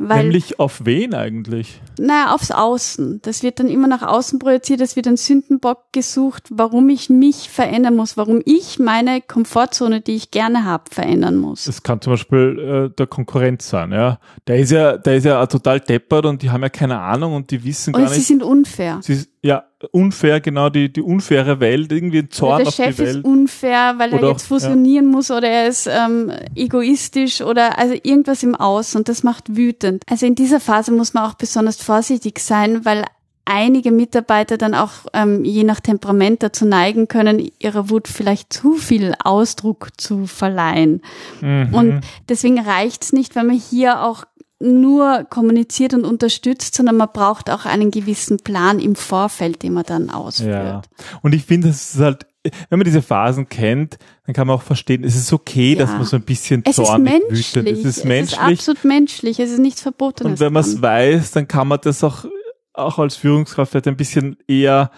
Weil, 0.03 0.23
Nämlich 0.23 0.59
auf 0.59 0.83
wen 0.83 1.13
eigentlich? 1.13 1.79
Naja, 1.99 2.33
aufs 2.33 2.49
Außen. 2.49 3.21
Das 3.21 3.43
wird 3.43 3.59
dann 3.59 3.69
immer 3.69 3.87
nach 3.87 4.01
außen 4.01 4.39
projiziert, 4.39 4.81
es 4.81 4.95
wird 4.95 5.05
ein 5.07 5.17
Sündenbock 5.17 5.91
gesucht, 5.91 6.47
warum 6.49 6.89
ich 6.89 7.11
mich 7.11 7.51
verändern 7.51 7.95
muss, 7.95 8.17
warum 8.17 8.41
ich 8.45 8.79
meine 8.79 9.21
Komfortzone, 9.21 10.01
die 10.01 10.15
ich 10.15 10.31
gerne 10.31 10.65
habe, 10.65 10.85
verändern 10.89 11.37
muss. 11.37 11.65
Das 11.65 11.83
kann 11.83 12.01
zum 12.01 12.13
Beispiel 12.13 12.89
äh, 12.89 12.95
der 12.95 13.05
Konkurrent 13.05 13.61
sein, 13.61 13.91
ja. 13.91 14.19
Der 14.47 14.57
ist 14.57 14.71
ja, 14.71 14.97
der 14.97 15.17
ist 15.17 15.25
ja 15.25 15.45
total 15.45 15.79
deppert 15.79 16.25
und 16.25 16.41
die 16.41 16.49
haben 16.49 16.63
ja 16.63 16.69
keine 16.69 16.99
Ahnung 16.99 17.35
und 17.35 17.51
die 17.51 17.63
wissen 17.63 17.93
und 17.93 18.01
gar 18.01 18.09
sie 18.09 18.17
nicht. 18.17 18.27
sind 18.27 18.41
unfair. 18.41 18.99
Sie, 19.03 19.23
ja, 19.43 19.63
unfair, 19.91 20.39
genau, 20.39 20.69
die, 20.69 20.93
die 20.93 21.01
unfaire 21.01 21.59
Welt, 21.59 21.91
irgendwie 21.91 22.19
ein 22.19 22.29
Zorn 22.29 22.59
der 22.59 22.67
auf 22.67 22.75
Chef 22.75 22.95
die 22.95 23.01
Welt. 23.01 23.17
ist 23.17 23.25
unfair, 23.25 23.95
weil 23.97 24.13
Oder 24.13 24.23
er 24.23 24.31
jetzt 24.33 24.45
fusionieren 24.45 25.07
muss 25.07 25.31
oder 25.31 25.49
er 25.49 25.67
ist 25.67 25.87
ähm, 25.87 26.31
egoistisch 26.55 27.41
oder 27.41 27.79
also 27.79 27.95
irgendwas 28.03 28.43
im 28.43 28.53
Außen 28.53 28.99
und 28.99 29.09
das 29.09 29.23
macht 29.23 29.55
wütend. 29.55 30.03
Also 30.07 30.27
in 30.27 30.35
dieser 30.35 30.59
Phase 30.59 30.91
muss 30.91 31.15
man 31.15 31.23
auch 31.23 31.33
besonders 31.33 31.77
vorsichtig 31.77 32.39
sein, 32.39 32.85
weil 32.85 33.03
einige 33.45 33.91
Mitarbeiter 33.91 34.57
dann 34.57 34.75
auch 34.75 34.91
ähm, 35.13 35.43
je 35.43 35.63
nach 35.63 35.79
Temperament 35.79 36.43
dazu 36.43 36.65
neigen 36.65 37.07
können, 37.07 37.51
ihrer 37.59 37.89
Wut 37.89 38.07
vielleicht 38.07 38.53
zu 38.53 38.75
viel 38.75 39.13
Ausdruck 39.23 39.89
zu 39.97 40.27
verleihen. 40.27 41.01
Mhm. 41.41 41.73
Und 41.73 42.01
deswegen 42.29 42.59
reicht's 42.59 43.11
nicht, 43.11 43.35
wenn 43.35 43.47
man 43.47 43.57
hier 43.57 44.03
auch 44.03 44.23
nur 44.61 45.25
kommuniziert 45.29 45.93
und 45.93 46.05
unterstützt, 46.05 46.75
sondern 46.75 46.97
man 46.97 47.09
braucht 47.13 47.49
auch 47.49 47.65
einen 47.65 47.91
gewissen 47.91 48.37
Plan 48.37 48.79
im 48.79 48.95
Vorfeld, 48.95 49.63
den 49.63 49.73
man 49.73 49.83
dann 49.85 50.09
ausführt. 50.09 50.51
Ja. 50.65 50.81
Und 51.21 51.33
ich 51.33 51.43
finde, 51.45 51.69
es 51.69 51.95
ist 51.95 52.01
halt, 52.01 52.25
wenn 52.69 52.79
man 52.79 52.85
diese 52.85 53.01
Phasen 53.01 53.49
kennt, 53.49 53.97
dann 54.25 54.33
kann 54.33 54.47
man 54.47 54.55
auch 54.57 54.61
verstehen, 54.63 55.03
es 55.03 55.15
ist 55.15 55.31
okay, 55.33 55.75
dass 55.75 55.89
Ja. 55.91 55.97
man 55.97 56.05
so 56.05 56.15
ein 56.15 56.23
bisschen 56.23 56.63
Es 56.65 56.77
ist 56.77 56.85
zornig 56.85 57.13
menschlich. 57.29 57.55
wütend. 57.55 57.69
Es 57.79 57.85
ist 57.85 58.05
menschlich. 58.05 58.39
absolut 58.39 58.83
menschlich. 58.83 59.39
Es 59.39 59.51
ist 59.51 59.59
nichts 59.59 59.81
Verbotenes. 59.81 60.31
Und 60.33 60.39
wenn 60.39 60.53
man 60.53 60.63
es 60.63 60.81
weiß, 60.81 61.31
dann 61.31 61.47
kann 61.47 61.67
man 61.67 61.79
das 61.83 62.03
auch, 62.03 62.25
auch 62.73 62.99
als 62.99 63.15
Führungskraft 63.15 63.71
vielleicht 63.71 63.87
ein 63.87 63.97
bisschen 63.97 64.37
eher 64.47 64.91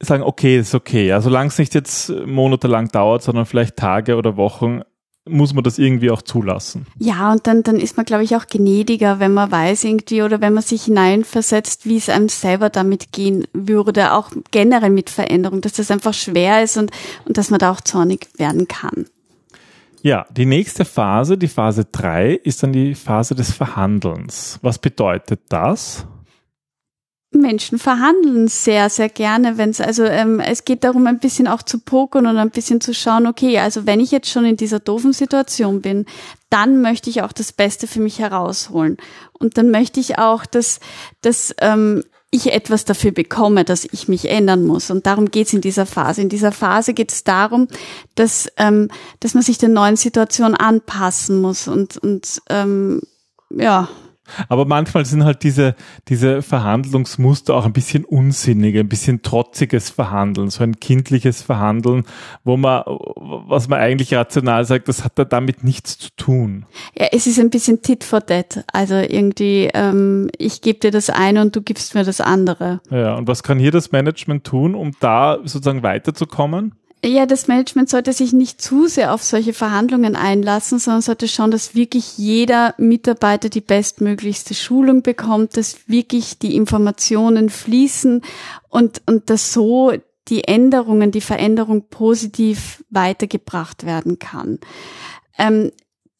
sagen, 0.00 0.22
okay, 0.22 0.58
ist 0.58 0.74
okay. 0.74 1.06
Ja, 1.06 1.20
solange 1.20 1.48
es 1.48 1.58
nicht 1.58 1.74
jetzt 1.74 2.10
monatelang 2.26 2.88
dauert, 2.88 3.22
sondern 3.22 3.46
vielleicht 3.46 3.76
Tage 3.76 4.16
oder 4.16 4.36
Wochen, 4.36 4.82
muss 5.26 5.54
man 5.54 5.64
das 5.64 5.78
irgendwie 5.78 6.10
auch 6.10 6.22
zulassen. 6.22 6.86
Ja, 6.98 7.32
und 7.32 7.46
dann, 7.46 7.62
dann 7.62 7.76
ist 7.76 7.96
man, 7.96 8.04
glaube 8.04 8.24
ich, 8.24 8.36
auch 8.36 8.46
gnädiger, 8.46 9.20
wenn 9.20 9.32
man 9.32 9.50
weiß 9.50 9.84
irgendwie 9.84 10.22
oder 10.22 10.40
wenn 10.40 10.52
man 10.52 10.62
sich 10.62 10.84
hineinversetzt, 10.84 11.86
wie 11.86 11.96
es 11.96 12.08
einem 12.08 12.28
selber 12.28 12.68
damit 12.68 13.12
gehen 13.12 13.46
würde, 13.52 14.12
auch 14.12 14.30
generell 14.50 14.90
mit 14.90 15.08
Veränderung, 15.08 15.60
dass 15.62 15.74
das 15.74 15.90
einfach 15.90 16.14
schwer 16.14 16.62
ist 16.62 16.76
und, 16.76 16.90
und 17.24 17.38
dass 17.38 17.50
man 17.50 17.58
da 17.58 17.70
auch 17.70 17.80
zornig 17.80 18.28
werden 18.36 18.68
kann. 18.68 19.06
Ja, 20.02 20.26
die 20.30 20.44
nächste 20.44 20.84
Phase, 20.84 21.38
die 21.38 21.48
Phase 21.48 21.86
drei, 21.90 22.34
ist 22.34 22.62
dann 22.62 22.74
die 22.74 22.94
Phase 22.94 23.34
des 23.34 23.52
Verhandelns. 23.52 24.58
Was 24.60 24.78
bedeutet 24.78 25.40
das? 25.48 26.06
Menschen 27.34 27.78
verhandeln 27.78 28.48
sehr, 28.48 28.90
sehr 28.90 29.08
gerne, 29.08 29.58
wenn 29.58 29.70
es, 29.70 29.80
also 29.80 30.04
ähm, 30.04 30.40
es 30.40 30.64
geht 30.64 30.84
darum, 30.84 31.06
ein 31.06 31.18
bisschen 31.18 31.48
auch 31.48 31.62
zu 31.62 31.78
pokern 31.80 32.26
und 32.26 32.36
ein 32.36 32.50
bisschen 32.50 32.80
zu 32.80 32.94
schauen, 32.94 33.26
okay, 33.26 33.58
also 33.58 33.86
wenn 33.86 34.00
ich 34.00 34.10
jetzt 34.10 34.30
schon 34.30 34.44
in 34.44 34.56
dieser 34.56 34.80
doofen 34.80 35.12
Situation 35.12 35.80
bin, 35.80 36.06
dann 36.50 36.80
möchte 36.80 37.10
ich 37.10 37.22
auch 37.22 37.32
das 37.32 37.52
Beste 37.52 37.86
für 37.86 38.00
mich 38.00 38.18
herausholen. 38.18 38.96
Und 39.32 39.58
dann 39.58 39.70
möchte 39.70 40.00
ich 40.00 40.18
auch, 40.18 40.46
dass, 40.46 40.80
dass 41.20 41.54
ähm, 41.60 42.04
ich 42.34 42.52
etwas 42.52 42.84
dafür 42.84 43.12
bekomme, 43.12 43.64
dass 43.64 43.84
ich 43.84 44.08
mich 44.08 44.28
ändern 44.28 44.64
muss. 44.64 44.90
Und 44.90 45.06
darum 45.06 45.30
geht's 45.30 45.52
in 45.52 45.60
dieser 45.60 45.86
Phase. 45.86 46.20
In 46.20 46.28
dieser 46.28 46.50
Phase 46.52 46.92
geht 46.92 47.12
es 47.12 47.22
darum, 47.22 47.68
dass, 48.16 48.48
ähm, 48.56 48.90
dass 49.20 49.34
man 49.34 49.42
sich 49.42 49.58
der 49.58 49.68
neuen 49.68 49.96
Situation 49.96 50.54
anpassen 50.54 51.40
muss 51.40 51.68
und, 51.68 51.96
und 51.96 52.42
ähm, 52.50 53.00
ja, 53.50 53.88
Aber 54.48 54.64
manchmal 54.64 55.04
sind 55.04 55.24
halt 55.24 55.42
diese, 55.42 55.74
diese 56.08 56.42
Verhandlungsmuster 56.42 57.54
auch 57.54 57.66
ein 57.66 57.72
bisschen 57.72 58.04
unsinnig, 58.04 58.76
ein 58.76 58.88
bisschen 58.88 59.22
trotziges 59.22 59.90
Verhandeln, 59.90 60.50
so 60.50 60.62
ein 60.62 60.80
kindliches 60.80 61.42
Verhandeln, 61.42 62.04
wo 62.42 62.56
man, 62.56 62.82
was 62.86 63.68
man 63.68 63.80
eigentlich 63.80 64.14
rational 64.14 64.64
sagt, 64.64 64.88
das 64.88 65.04
hat 65.04 65.18
da 65.18 65.24
damit 65.24 65.64
nichts 65.64 65.98
zu 65.98 66.08
tun. 66.16 66.66
Ja, 66.98 67.08
es 67.12 67.26
ist 67.26 67.38
ein 67.38 67.50
bisschen 67.50 67.82
tit 67.82 68.04
for 68.04 68.24
tat. 68.24 68.64
Also 68.72 68.94
irgendwie, 68.94 69.70
ähm, 69.74 70.30
ich 70.38 70.62
gebe 70.62 70.78
dir 70.78 70.90
das 70.90 71.10
eine 71.10 71.42
und 71.42 71.54
du 71.54 71.62
gibst 71.62 71.94
mir 71.94 72.04
das 72.04 72.20
andere. 72.20 72.80
Ja, 72.90 73.14
und 73.14 73.28
was 73.28 73.42
kann 73.42 73.58
hier 73.58 73.70
das 73.70 73.92
Management 73.92 74.44
tun, 74.44 74.74
um 74.74 74.92
da 75.00 75.38
sozusagen 75.44 75.82
weiterzukommen? 75.82 76.74
Ja, 77.06 77.26
das 77.26 77.48
Management 77.48 77.90
sollte 77.90 78.14
sich 78.14 78.32
nicht 78.32 78.62
zu 78.62 78.86
sehr 78.86 79.12
auf 79.12 79.22
solche 79.22 79.52
Verhandlungen 79.52 80.16
einlassen, 80.16 80.78
sondern 80.78 81.02
sollte 81.02 81.28
schauen, 81.28 81.50
dass 81.50 81.74
wirklich 81.74 82.16
jeder 82.16 82.74
Mitarbeiter 82.78 83.50
die 83.50 83.60
bestmöglichste 83.60 84.54
Schulung 84.54 85.02
bekommt, 85.02 85.58
dass 85.58 85.86
wirklich 85.86 86.38
die 86.38 86.56
Informationen 86.56 87.50
fließen 87.50 88.22
und, 88.70 89.02
und 89.04 89.28
dass 89.28 89.52
so 89.52 89.92
die 90.28 90.44
Änderungen, 90.44 91.10
die 91.10 91.20
Veränderung 91.20 91.88
positiv 91.90 92.82
weitergebracht 92.88 93.84
werden 93.84 94.18
kann. 94.18 94.58
Ähm, 95.36 95.72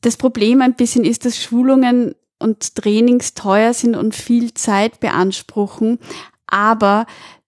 das 0.02 0.18
Problem 0.18 0.60
ein 0.60 0.74
bisschen 0.74 1.06
ist, 1.06 1.24
dass 1.24 1.42
Schulungen 1.42 2.14
und 2.38 2.74
Trainings 2.74 3.32
teuer 3.32 3.72
sind 3.72 3.96
und 3.96 4.14
viel 4.14 4.52
Zeit 4.52 5.00
beanspruchen, 5.00 5.98
aber 6.46 7.06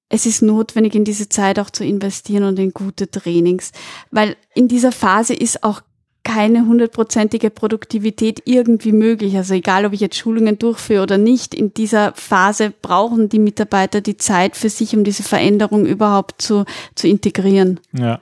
es 0.08 0.26
ist 0.26 0.42
notwendig, 0.42 0.94
in 0.94 1.04
diese 1.04 1.28
Zeit 1.28 1.58
auch 1.58 1.70
zu 1.70 1.84
investieren 1.84 2.44
und 2.44 2.58
in 2.58 2.72
gute 2.72 3.10
Trainings, 3.10 3.72
weil 4.10 4.36
in 4.54 4.68
dieser 4.68 4.92
Phase 4.92 5.34
ist 5.34 5.64
auch 5.64 5.82
keine 6.22 6.66
hundertprozentige 6.66 7.50
Produktivität 7.50 8.42
irgendwie 8.46 8.90
möglich. 8.90 9.36
Also 9.36 9.54
egal, 9.54 9.86
ob 9.86 9.92
ich 9.92 10.00
jetzt 10.00 10.16
Schulungen 10.16 10.58
durchführe 10.58 11.04
oder 11.04 11.18
nicht, 11.18 11.54
in 11.54 11.72
dieser 11.72 12.12
Phase 12.14 12.72
brauchen 12.82 13.28
die 13.28 13.38
Mitarbeiter 13.38 14.00
die 14.00 14.16
Zeit 14.16 14.56
für 14.56 14.68
sich, 14.68 14.96
um 14.96 15.04
diese 15.04 15.22
Veränderung 15.22 15.86
überhaupt 15.86 16.42
zu, 16.42 16.64
zu 16.96 17.06
integrieren. 17.06 17.78
Ja. 17.92 18.20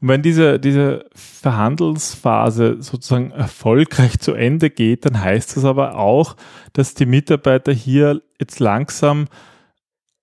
Und 0.00 0.08
wenn 0.08 0.22
diese, 0.22 0.60
diese 0.60 1.06
Verhandelsphase 1.14 2.76
sozusagen 2.80 3.32
erfolgreich 3.32 4.20
zu 4.20 4.34
Ende 4.34 4.70
geht, 4.70 5.04
dann 5.04 5.20
heißt 5.20 5.56
das 5.56 5.64
aber 5.64 5.96
auch, 5.96 6.36
dass 6.74 6.94
die 6.94 7.06
Mitarbeiter 7.06 7.72
hier 7.72 8.22
jetzt 8.38 8.60
langsam 8.60 9.26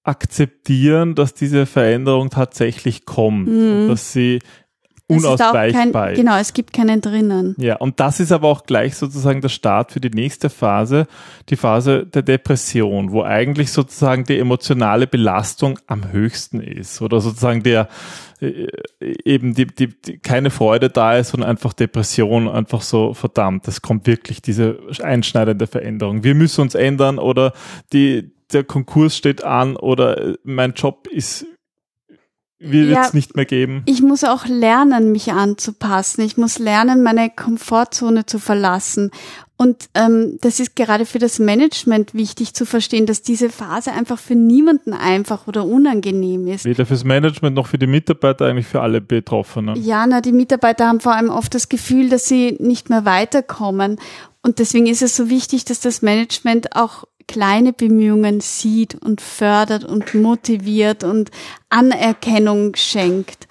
akzeptieren, 0.03 1.15
dass 1.15 1.34
diese 1.34 1.65
Veränderung 1.65 2.29
tatsächlich 2.29 3.06
kommt, 3.06 3.48
Mhm. 3.48 3.82
und 3.84 3.88
dass 3.89 4.13
sie 4.13 4.39
ist 5.12 5.25
unausweichbar 5.25 5.72
kein, 6.06 6.13
ist. 6.13 6.20
genau, 6.20 6.38
es 6.38 6.53
gibt 6.53 6.72
keinen 6.72 7.01
drinnen. 7.01 7.56
Ja, 7.58 7.77
und 7.77 8.00
das 8.00 8.20
ist 8.20 8.32
aber 8.32 8.48
auch 8.48 8.63
gleich 8.65 8.96
sozusagen 8.96 9.41
der 9.41 9.50
Start 9.50 9.91
für 9.91 10.00
die 10.00 10.12
nächste 10.12 10.51
Phase, 10.51 11.08
die 11.50 11.56
Phase 11.56 12.06
der 12.06 12.22
Depression, 12.22 13.12
wo 13.12 13.24
eigentlich 13.24 13.72
sozusagen 13.72 14.24
die 14.25 14.38
emotionale 14.38 15.08
Belastung 15.08 15.79
am 15.88 16.12
höchsten 16.12 16.62
ist 16.62 17.01
oder 17.01 17.22
sozusagen 17.22 17.63
der 17.63 17.88
äh, 18.39 18.68
eben 19.25 19.56
die, 19.56 19.65
die, 19.65 19.88
die 20.00 20.20
keine 20.20 20.51
Freude 20.51 20.91
da 20.91 21.18
ist, 21.18 21.29
sondern 21.29 21.50
einfach 21.50 21.74
Depression, 21.74 22.48
einfach 22.48 22.84
so 22.84 23.15
verdammt, 23.15 23.68
es 23.68 23.82
kommt 23.82 24.06
wirklich 24.06 24.44
diese 24.44 24.77
einschneidende 25.01 25.65
Veränderung. 25.65 26.24
Wir 26.24 26.36
müssen 26.36 26.62
uns 26.62 26.75
ändern 26.75 27.18
oder 27.18 27.53
die 27.94 28.32
der 28.53 28.63
Konkurs 28.63 29.15
steht 29.15 29.44
an 29.44 29.75
oder 29.75 30.18
äh, 30.18 30.38
mein 30.44 30.74
Job 30.74 31.08
ist 31.08 31.46
wird 32.62 32.89
Ja. 32.89 33.03
es 33.06 33.13
nicht 33.13 33.38
mehr 33.38 33.46
geben. 33.46 33.84
Ich 33.86 34.01
muss 34.01 34.25
auch 34.25 34.46
lernen, 34.46 35.13
mich 35.13 35.32
anzupassen. 35.32 36.22
Ich 36.25 36.36
muss 36.36 36.60
lernen, 36.60 37.03
meine 37.03 37.29
Komfortzone 37.29 38.25
zu 38.25 38.38
verlassen. 38.38 39.12
Und 39.56 39.89
ähm, 39.94 40.38
das 40.41 40.60
ist 40.60 40.75
gerade 40.75 41.06
für 41.06 41.20
das 41.20 41.39
Management 41.39 42.13
wichtig 42.13 42.53
zu 42.53 42.65
verstehen, 42.65 43.06
dass 43.06 43.22
diese 43.22 43.50
Phase 43.50 43.94
einfach 43.94 44.20
für 44.20 44.36
niemanden 44.36 44.94
einfach 44.94 45.48
oder 45.48 45.65
unangenehm 45.65 46.48
ist. 46.48 46.65
Weder 46.65 46.86
fürs 46.86 47.03
Management 47.06 47.56
noch 47.56 47.68
für 47.68 47.77
die 47.77 47.88
Mitarbeiter, 47.88 48.46
eigentlich 48.46 48.68
für 48.68 48.82
alle 48.82 49.00
Betroffenen. 49.01 49.82
Ja, 49.82 50.06
na, 50.08 50.20
die 50.22 50.32
Mitarbeiter 50.34 50.88
haben 50.88 51.00
vor 51.00 51.13
allem 51.15 51.29
oft 51.29 51.53
das 51.56 51.70
Gefühl, 51.70 52.10
dass 52.10 52.27
sie 52.27 52.58
nicht 52.60 52.89
mehr 52.89 53.06
weiterkommen. 53.06 54.00
Und 54.41 54.60
deswegen 54.60 54.88
ist 54.88 55.01
es 55.01 55.15
so 55.15 55.29
wichtig, 55.29 55.63
dass 55.65 55.79
das 55.82 56.01
Management 56.01 56.75
auch 56.75 57.06
kleine 57.29 57.74
Bemühungen 57.74 58.41
sieht 58.41 58.95
und 58.95 59.21
fördert 59.21 59.86
und 59.86 60.15
motiviert 60.15 61.03
und 61.03 61.29
Anerkennung 61.69 62.75
schenkt. 62.75 63.48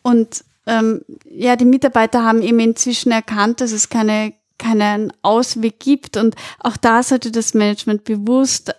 Und 0.00 0.42
ähm, 0.66 1.02
ja, 1.26 1.56
die 1.56 1.66
Mitarbeiter 1.66 2.24
haben 2.24 2.40
eben 2.40 2.58
inzwischen 2.60 3.12
erkannt, 3.12 3.60
dass 3.60 3.72
es 3.72 3.90
keine, 3.90 4.32
keinen 4.56 5.12
Ausweg 5.20 5.80
gibt. 5.80 6.16
Und 6.16 6.34
auch 6.60 6.78
da 6.78 7.02
sollte 7.02 7.30
das 7.30 7.52
Management 7.52 8.04
bewusst 8.04 8.74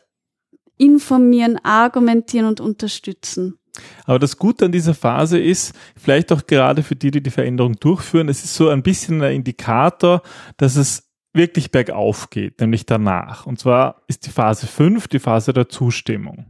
informieren, 0.77 1.59
argumentieren 1.63 2.47
und 2.47 2.59
unterstützen. 2.59 3.59
Aber 4.05 4.17
das 4.17 4.37
Gute 4.37 4.65
an 4.65 4.71
dieser 4.71 4.95
Phase 4.95 5.39
ist, 5.39 5.73
vielleicht 5.95 6.31
auch 6.31 6.47
gerade 6.47 6.81
für 6.81 6.95
die, 6.95 7.11
die 7.11 7.21
die 7.21 7.29
Veränderung 7.29 7.75
durchführen, 7.75 8.27
es 8.27 8.43
ist 8.43 8.55
so 8.55 8.69
ein 8.69 8.81
bisschen 8.81 9.21
ein 9.21 9.35
Indikator, 9.35 10.23
dass 10.57 10.77
es 10.77 11.10
wirklich 11.33 11.71
bergauf 11.71 12.29
geht, 12.29 12.59
nämlich 12.59 12.85
danach. 12.85 13.45
Und 13.45 13.59
zwar 13.59 14.01
ist 14.07 14.25
die 14.25 14.31
Phase 14.31 14.67
5 14.67 15.07
die 15.07 15.19
Phase 15.19 15.53
der 15.53 15.69
Zustimmung. 15.69 16.45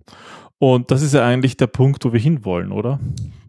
Und 0.58 0.92
das 0.92 1.02
ist 1.02 1.14
ja 1.14 1.26
eigentlich 1.26 1.58
der 1.58 1.68
Punkt, 1.68 2.06
wo 2.06 2.14
wir 2.14 2.20
hinwollen, 2.20 2.72
oder? 2.72 3.00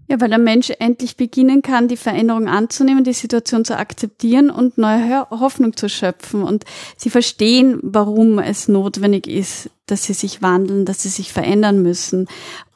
Ja, 0.08 0.20
weil 0.20 0.28
der 0.28 0.38
Mensch 0.38 0.70
endlich 0.78 1.16
beginnen 1.16 1.62
kann, 1.62 1.88
die 1.88 1.96
Veränderung 1.96 2.48
anzunehmen, 2.48 3.04
die 3.04 3.12
Situation 3.14 3.64
zu 3.64 3.78
akzeptieren 3.78 4.50
und 4.50 4.76
neue 4.76 5.26
Hoffnung 5.30 5.76
zu 5.76 5.88
schöpfen. 5.88 6.42
Und 6.42 6.64
sie 6.96 7.08
verstehen, 7.08 7.78
warum 7.82 8.38
es 8.38 8.68
notwendig 8.68 9.26
ist, 9.26 9.70
dass 9.86 10.04
sie 10.04 10.12
sich 10.12 10.42
wandeln, 10.42 10.84
dass 10.84 11.02
sie 11.02 11.08
sich 11.08 11.32
verändern 11.32 11.82
müssen. 11.82 12.28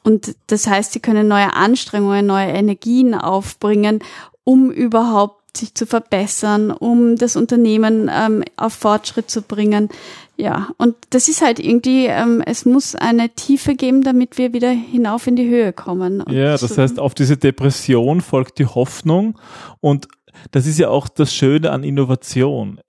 Und 0.03 0.35
das 0.47 0.67
heißt, 0.67 0.93
sie 0.93 0.99
können 0.99 1.27
neue 1.27 1.53
Anstrengungen, 1.53 2.25
neue 2.25 2.47
Energien 2.47 3.13
aufbringen, 3.13 3.99
um 4.43 4.71
überhaupt 4.71 5.36
sich 5.55 5.73
zu 5.73 5.85
verbessern, 5.85 6.71
um 6.71 7.15
das 7.15 7.35
Unternehmen 7.35 8.09
ähm, 8.13 8.43
auf 8.57 8.73
Fortschritt 8.73 9.29
zu 9.29 9.41
bringen. 9.41 9.89
Ja, 10.35 10.69
und 10.77 10.95
das 11.09 11.29
ist 11.29 11.41
halt 11.41 11.59
irgendwie, 11.59 12.05
ähm, 12.05 12.43
es 12.45 12.65
muss 12.65 12.93
eine 12.95 13.29
Tiefe 13.29 13.75
geben, 13.75 14.03
damit 14.03 14.37
wir 14.37 14.53
wieder 14.53 14.69
hinauf 14.69 15.25
in 15.25 15.35
die 15.35 15.47
Höhe 15.47 15.73
kommen. 15.73 16.21
Und 16.21 16.31
ja, 16.31 16.51
das 16.51 16.61
so 16.61 16.81
heißt, 16.81 16.99
auf 16.99 17.15
diese 17.15 17.37
Depression 17.37 18.21
folgt 18.21 18.59
die 18.59 18.67
Hoffnung 18.67 19.39
und 19.79 20.07
das 20.51 20.67
ist 20.67 20.77
ja 20.77 20.89
auch 20.89 21.07
das 21.07 21.33
Schöne 21.33 21.71
an 21.71 21.83
Innovation. 21.83 22.79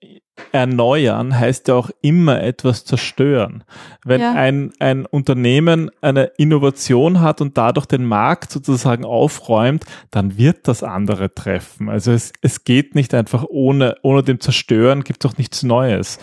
Erneuern 0.51 1.37
heißt 1.37 1.67
ja 1.67 1.75
auch 1.75 1.89
immer 2.01 2.41
etwas 2.41 2.85
zerstören. 2.85 3.63
Wenn 4.03 4.21
ja. 4.21 4.33
ein, 4.33 4.71
ein 4.79 5.05
Unternehmen 5.05 5.91
eine 6.01 6.31
Innovation 6.37 7.21
hat 7.21 7.41
und 7.41 7.57
dadurch 7.57 7.85
den 7.85 8.05
Markt 8.05 8.51
sozusagen 8.51 9.05
aufräumt, 9.05 9.85
dann 10.11 10.37
wird 10.37 10.67
das 10.67 10.83
andere 10.83 11.33
treffen. 11.33 11.89
Also 11.89 12.11
es, 12.11 12.31
es 12.41 12.63
geht 12.63 12.95
nicht 12.95 13.13
einfach 13.13 13.45
ohne, 13.49 13.95
ohne 14.01 14.23
dem 14.23 14.39
Zerstören 14.39 15.03
gibt 15.03 15.23
es 15.23 15.31
auch 15.31 15.37
nichts 15.37 15.63
Neues. 15.63 16.19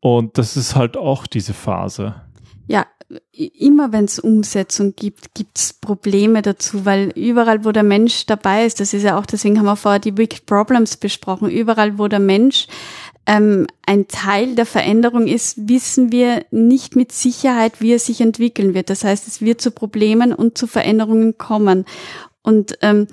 Und 0.00 0.38
das 0.38 0.56
ist 0.56 0.76
halt 0.76 0.96
auch 0.96 1.26
diese 1.26 1.54
Phase. 1.54 2.14
Ja, 2.66 2.86
immer 3.32 3.92
wenn 3.92 4.04
es 4.04 4.18
Umsetzung 4.18 4.94
gibt, 4.94 5.34
gibt 5.34 5.58
es 5.58 5.72
Probleme 5.72 6.42
dazu, 6.42 6.84
weil 6.84 7.10
überall, 7.14 7.64
wo 7.64 7.72
der 7.72 7.82
Mensch 7.82 8.26
dabei 8.26 8.66
ist, 8.66 8.80
das 8.80 8.92
ist 8.92 9.02
ja 9.02 9.18
auch, 9.18 9.24
deswegen 9.24 9.58
haben 9.58 9.64
wir 9.64 9.76
vorher 9.76 9.98
die 9.98 10.18
Wicked 10.18 10.44
Problems 10.44 10.98
besprochen, 10.98 11.48
überall, 11.48 11.98
wo 11.98 12.08
der 12.08 12.20
Mensch 12.20 12.66
ähm, 13.28 13.66
ein 13.84 14.08
Teil 14.08 14.54
der 14.54 14.64
Veränderung 14.64 15.26
ist, 15.26 15.68
wissen 15.68 16.10
wir 16.10 16.46
nicht 16.50 16.96
mit 16.96 17.12
Sicherheit, 17.12 17.82
wie 17.82 17.92
er 17.92 17.98
sich 17.98 18.22
entwickeln 18.22 18.72
wird. 18.72 18.88
Das 18.88 19.04
heißt, 19.04 19.28
es 19.28 19.42
wird 19.42 19.60
zu 19.60 19.70
Problemen 19.70 20.32
und 20.32 20.56
zu 20.56 20.66
Veränderungen 20.66 21.36
kommen. 21.36 21.84
Und 22.42 22.78
ähm, 22.80 23.06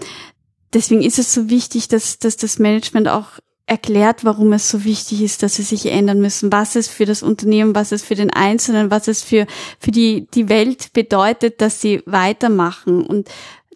deswegen 0.74 1.02
ist 1.02 1.20
es 1.20 1.34
so 1.34 1.50
wichtig, 1.50 1.90
dass, 1.90 2.18
dass 2.18 2.38
das 2.38 2.60
Management 2.60 3.10
auch 3.10 3.28
erklärt, 3.68 4.24
warum 4.24 4.54
es 4.54 4.70
so 4.70 4.86
wichtig 4.86 5.22
ist, 5.22 5.44
dass 5.44 5.56
sie 5.56 5.64
sich 5.64 5.88
ändern 5.88 6.22
müssen, 6.22 6.50
was 6.50 6.78
es 6.78 6.88
für 6.88 7.06
das 7.06 7.22
Unternehmen, 7.22 7.76
was 7.76 7.92
es 7.92 8.02
für 8.02 8.16
den 8.16 8.30
Einzelnen, 8.30 8.92
was 8.92 9.10
es 9.10 9.22
für, 9.22 9.48
für 9.80 9.92
die, 9.92 10.28
die 10.34 10.48
Welt 10.48 10.94
bedeutet, 10.94 11.60
dass 11.60 11.82
sie 11.82 12.04
weitermachen 12.06 13.06
und 13.06 13.28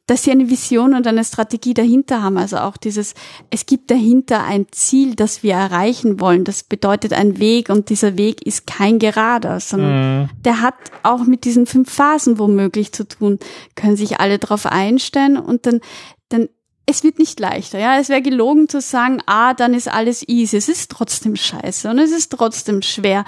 dass 0.10 0.24
sie 0.24 0.32
eine 0.32 0.50
Vision 0.50 0.96
und 0.96 1.06
eine 1.06 1.24
Strategie 1.24 1.76
dahinter 1.76 2.24
haben. 2.24 2.40
Also 2.40 2.58
auch 2.58 2.78
dieses, 2.78 3.14
es 3.52 3.68
gibt 3.68 3.92
dahinter 3.92 4.44
ein 4.44 4.66
Ziel, 4.72 5.14
das 5.14 5.44
wir 5.44 5.54
erreichen 5.54 6.20
wollen. 6.20 6.46
Das 6.46 6.64
bedeutet 6.64 7.14
ein 7.14 7.38
Weg 7.38 7.70
und 7.70 7.90
dieser 7.90 8.18
Weg 8.18 8.42
ist 8.42 8.66
kein 8.66 8.98
gerader, 8.98 9.60
sondern 9.60 10.22
mhm. 10.22 10.30
der 10.44 10.62
hat 10.62 10.74
auch 11.04 11.26
mit 11.26 11.44
diesen 11.44 11.68
fünf 11.68 11.94
Phasen 11.94 12.40
womöglich 12.40 12.92
zu 12.92 13.08
tun. 13.08 13.38
Können 13.76 13.98
sich 13.98 14.20
alle 14.20 14.40
darauf 14.40 14.66
einstellen 14.66 15.38
und 15.38 15.68
dann, 15.68 15.80
dann 16.30 16.50
es 16.88 17.04
wird 17.04 17.20
nicht 17.20 17.40
leichter. 17.40 17.78
Ja, 17.78 18.00
es 18.00 18.10
wäre 18.10 18.24
gelogen 18.24 18.68
zu 18.68 18.82
sagen, 18.82 19.22
ah, 19.28 19.54
dann 19.54 19.76
ist 19.76 19.88
alles 19.88 20.28
easy. 20.28 20.58
Es 20.58 20.70
ist 20.70 20.90
trotzdem 20.90 21.36
scheiße 21.36 21.88
und 21.88 22.00
es 22.00 22.12
ist 22.12 22.32
trotzdem 22.32 22.82
schwer. 22.82 23.26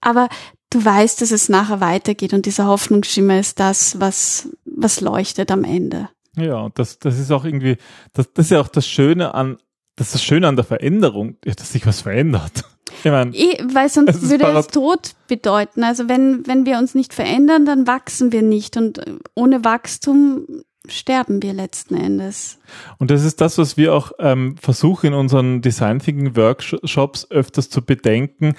Aber 0.00 0.30
du 0.70 0.82
weißt, 0.82 1.20
dass 1.20 1.30
es 1.30 1.50
nachher 1.50 1.80
weitergeht 1.82 2.32
und 2.32 2.46
dieser 2.46 2.66
Hoffnungsschimmer 2.68 3.38
ist 3.38 3.60
das, 3.60 4.00
was, 4.00 4.48
was 4.64 5.02
leuchtet 5.02 5.50
am 5.50 5.64
Ende. 5.64 6.08
Ja, 6.36 6.68
das, 6.74 6.98
das 6.98 7.18
ist 7.18 7.30
auch 7.30 7.44
irgendwie, 7.44 7.76
das, 8.12 8.32
das 8.32 8.46
ist 8.46 8.50
ja 8.50 8.60
auch 8.60 8.68
das 8.68 8.86
Schöne 8.86 9.34
an, 9.34 9.58
das 9.96 10.08
ist 10.08 10.14
das 10.14 10.24
Schöne 10.24 10.48
an 10.48 10.56
der 10.56 10.64
Veränderung, 10.64 11.36
dass 11.44 11.72
sich 11.72 11.86
was 11.86 12.00
verändert. 12.00 12.64
Ich 13.04 13.10
meine, 13.10 13.32
weil 13.32 13.88
sonst 13.88 14.30
würde 14.30 14.46
es 14.46 14.68
Tod 14.68 15.14
bedeuten. 15.26 15.82
Also 15.82 16.08
wenn, 16.08 16.46
wenn 16.46 16.66
wir 16.66 16.78
uns 16.78 16.94
nicht 16.94 17.14
verändern, 17.14 17.66
dann 17.66 17.86
wachsen 17.86 18.32
wir 18.32 18.42
nicht. 18.42 18.76
Und 18.76 19.02
ohne 19.34 19.64
Wachstum 19.64 20.46
sterben 20.88 21.42
wir 21.42 21.52
letzten 21.52 21.94
Endes. 21.94 22.58
Und 22.98 23.10
das 23.10 23.24
ist 23.24 23.40
das, 23.40 23.58
was 23.58 23.76
wir 23.76 23.94
auch 23.94 24.12
ähm, 24.18 24.56
versuchen 24.56 25.08
in 25.08 25.14
unseren 25.14 25.62
Design 25.62 25.98
Thinking 25.98 26.36
Workshops 26.36 27.30
öfters 27.30 27.70
zu 27.70 27.84
bedenken. 27.84 28.54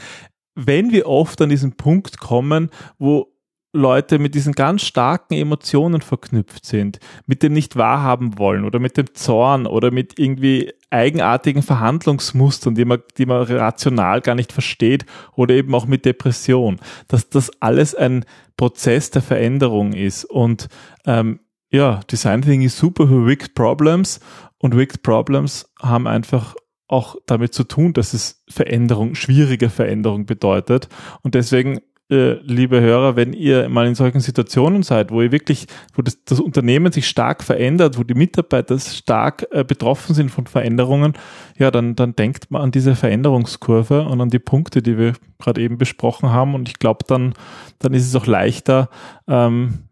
Wenn 0.56 0.92
wir 0.92 1.08
oft 1.08 1.42
an 1.42 1.50
diesen 1.50 1.76
Punkt 1.76 2.20
kommen, 2.20 2.70
wo 2.98 3.33
Leute 3.74 4.20
mit 4.20 4.36
diesen 4.36 4.54
ganz 4.54 4.84
starken 4.84 5.34
Emotionen 5.34 6.02
verknüpft 6.02 6.66
sind, 6.66 7.00
mit 7.26 7.42
dem 7.42 7.54
nicht 7.54 7.76
wahrhaben 7.76 8.38
wollen 8.38 8.66
oder 8.66 8.80
mit 8.80 8.98
dem 8.98 9.14
Zorn 9.16 9.66
oder 9.66 9.92
mit 9.92 10.20
irgendwie 10.20 10.72
eigenartigen 10.92 11.64
Verhandlungsmustern, 11.64 12.76
die 12.76 12.86
man, 12.86 13.00
die 13.18 13.26
man 13.26 13.42
rational 13.42 14.22
gar 14.22 14.36
nicht 14.36 14.54
versteht 14.54 15.06
oder 15.36 15.56
eben 15.56 15.74
auch 15.74 15.88
mit 15.88 16.06
Depression, 16.06 16.80
dass 17.08 17.30
das 17.30 17.52
alles 17.62 17.96
ein 17.96 18.26
Prozess 18.58 19.10
der 19.10 19.24
Veränderung 19.24 19.94
ist 19.94 20.24
und 20.26 20.68
ähm, 21.06 21.40
ja, 21.72 22.02
Design 22.12 22.44
Thinking 22.44 22.62
ist 22.62 22.78
super 22.78 23.08
für 23.08 23.26
Wicked 23.26 23.56
Problems 23.56 24.20
und 24.60 24.78
Wicked 24.78 25.02
Problems 25.02 25.72
haben 25.82 26.06
einfach 26.06 26.56
auch 26.88 27.16
damit 27.26 27.56
zu 27.56 27.64
tun, 27.64 27.94
dass 27.94 28.14
es 28.14 28.44
Veränderung, 28.48 29.16
schwierige 29.16 29.70
Veränderung 29.70 30.28
bedeutet. 30.28 30.90
Und 31.24 31.34
deswegen, 31.34 31.82
liebe 32.14 32.82
Hörer, 32.82 33.16
wenn 33.16 33.34
ihr 33.34 33.70
mal 33.70 33.88
in 33.88 33.96
solchen 33.96 34.20
Situationen 34.20 34.84
seid, 34.84 35.12
wo 35.12 35.22
ihr 35.22 35.32
wirklich, 35.32 35.68
wo 35.94 36.02
das, 36.02 36.24
das 36.24 36.40
Unternehmen 36.40 36.92
sich 36.92 37.08
stark 37.08 37.44
verändert, 37.44 37.98
wo 37.98 38.04
die 38.04 38.14
Mitarbeiter 38.14 38.78
stark 38.80 39.46
äh, 39.52 39.64
betroffen 39.64 40.16
sind 40.16 40.30
von 40.30 40.48
Veränderungen, 40.48 41.14
ja, 41.58 41.72
dann, 41.72 41.96
dann 41.96 42.16
denkt 42.16 42.52
man 42.52 42.62
an 42.62 42.72
diese 42.72 42.96
Veränderungskurve 42.96 44.04
und 44.04 44.22
an 44.22 44.30
die 44.30 44.40
Punkte, 44.40 44.82
die 44.82 44.98
wir 44.98 45.14
gerade 45.40 45.62
eben 45.62 45.78
besprochen 45.78 46.30
haben. 46.30 46.56
Und 46.56 46.70
ich 46.70 46.80
glaube, 46.80 47.06
dann, 47.08 47.34
dann 47.80 47.94
ist 47.94 48.08
es 48.08 48.16
auch 48.16 48.28
leichter, 48.28 48.90
ähm, 49.28 49.90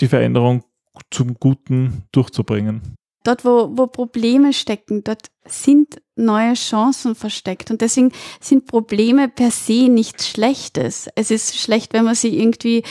die 0.00 0.08
Veränderung 0.08 0.64
zum 1.10 1.34
Guten 1.34 2.04
durchzubringen. 2.12 2.96
Dort, 3.22 3.44
wo, 3.44 3.70
wo 3.72 3.86
Probleme 3.86 4.52
stecken, 4.52 5.04
dort 5.04 5.30
sind 5.44 6.00
neue 6.16 6.54
Chancen 6.54 7.14
versteckt. 7.14 7.70
Und 7.70 7.80
deswegen 7.80 8.12
sind 8.40 8.66
Probleme 8.66 9.28
per 9.28 9.50
se 9.50 9.88
nichts 9.88 10.28
Schlechtes. 10.28 11.08
Es 11.14 11.30
ist 11.30 11.58
schlecht, 11.58 11.92
wenn 11.92 12.04
man 12.04 12.14
sie 12.14 12.38
irgendwie 12.38 12.82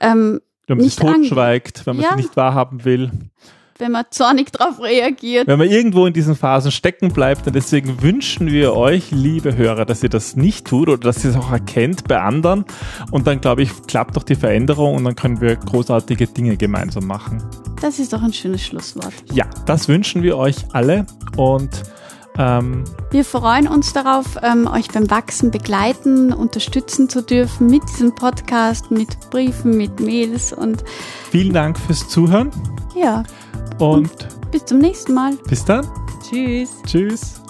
ähm, 0.00 0.40
wenn 0.66 0.76
man 0.76 0.84
nicht 0.84 0.98
totschweigt, 0.98 1.86
wenn 1.86 1.96
man 1.96 2.04
ja. 2.04 2.10
sie 2.10 2.16
nicht 2.16 2.36
wahrhaben 2.36 2.84
will 2.84 3.10
wenn 3.78 3.92
man 3.92 4.04
zornig 4.10 4.52
darauf 4.52 4.80
reagiert. 4.80 5.46
Wenn 5.46 5.58
man 5.58 5.68
irgendwo 5.68 6.06
in 6.06 6.12
diesen 6.12 6.36
Phasen 6.36 6.70
stecken 6.70 7.12
bleibt. 7.12 7.46
Und 7.46 7.54
deswegen 7.54 8.02
wünschen 8.02 8.48
wir 8.48 8.74
euch, 8.74 9.10
liebe 9.10 9.56
Hörer, 9.56 9.84
dass 9.84 10.02
ihr 10.02 10.08
das 10.08 10.36
nicht 10.36 10.66
tut 10.66 10.88
oder 10.88 10.98
dass 10.98 11.24
ihr 11.24 11.30
es 11.30 11.36
auch 11.36 11.52
erkennt 11.52 12.08
bei 12.08 12.20
anderen. 12.20 12.64
Und 13.10 13.26
dann, 13.26 13.40
glaube 13.40 13.62
ich, 13.62 13.70
klappt 13.86 14.16
doch 14.16 14.22
die 14.24 14.34
Veränderung 14.34 14.96
und 14.96 15.04
dann 15.04 15.16
können 15.16 15.40
wir 15.40 15.56
großartige 15.56 16.26
Dinge 16.26 16.56
gemeinsam 16.56 17.06
machen. 17.06 17.42
Das 17.80 17.98
ist 17.98 18.12
doch 18.12 18.22
ein 18.22 18.32
schönes 18.32 18.64
Schlusswort. 18.64 19.12
Ja, 19.32 19.46
das 19.66 19.88
wünschen 19.88 20.22
wir 20.22 20.36
euch 20.36 20.56
alle 20.72 21.06
und 21.36 21.82
ähm, 22.38 22.84
wir 23.10 23.24
freuen 23.24 23.66
uns 23.66 23.92
darauf, 23.92 24.36
ähm, 24.42 24.68
euch 24.68 24.88
beim 24.88 25.10
Wachsen 25.10 25.50
begleiten, 25.50 26.32
unterstützen 26.32 27.08
zu 27.08 27.22
dürfen 27.22 27.68
mit 27.68 27.82
diesem 27.88 28.14
Podcast, 28.14 28.90
mit 28.90 29.18
Briefen, 29.30 29.76
mit 29.76 30.00
Mails 30.00 30.52
und 30.52 30.84
vielen 31.30 31.52
Dank 31.52 31.78
fürs 31.78 32.08
Zuhören. 32.08 32.50
Ja. 32.94 33.24
Und, 33.78 34.28
bis 34.50 34.64
zum 34.64 34.78
nächsten 34.78 35.14
Mal. 35.14 35.36
Bis 35.48 35.64
dann. 35.64 35.86
Tschüss. 36.28 36.70
Tschüss. 36.86 37.40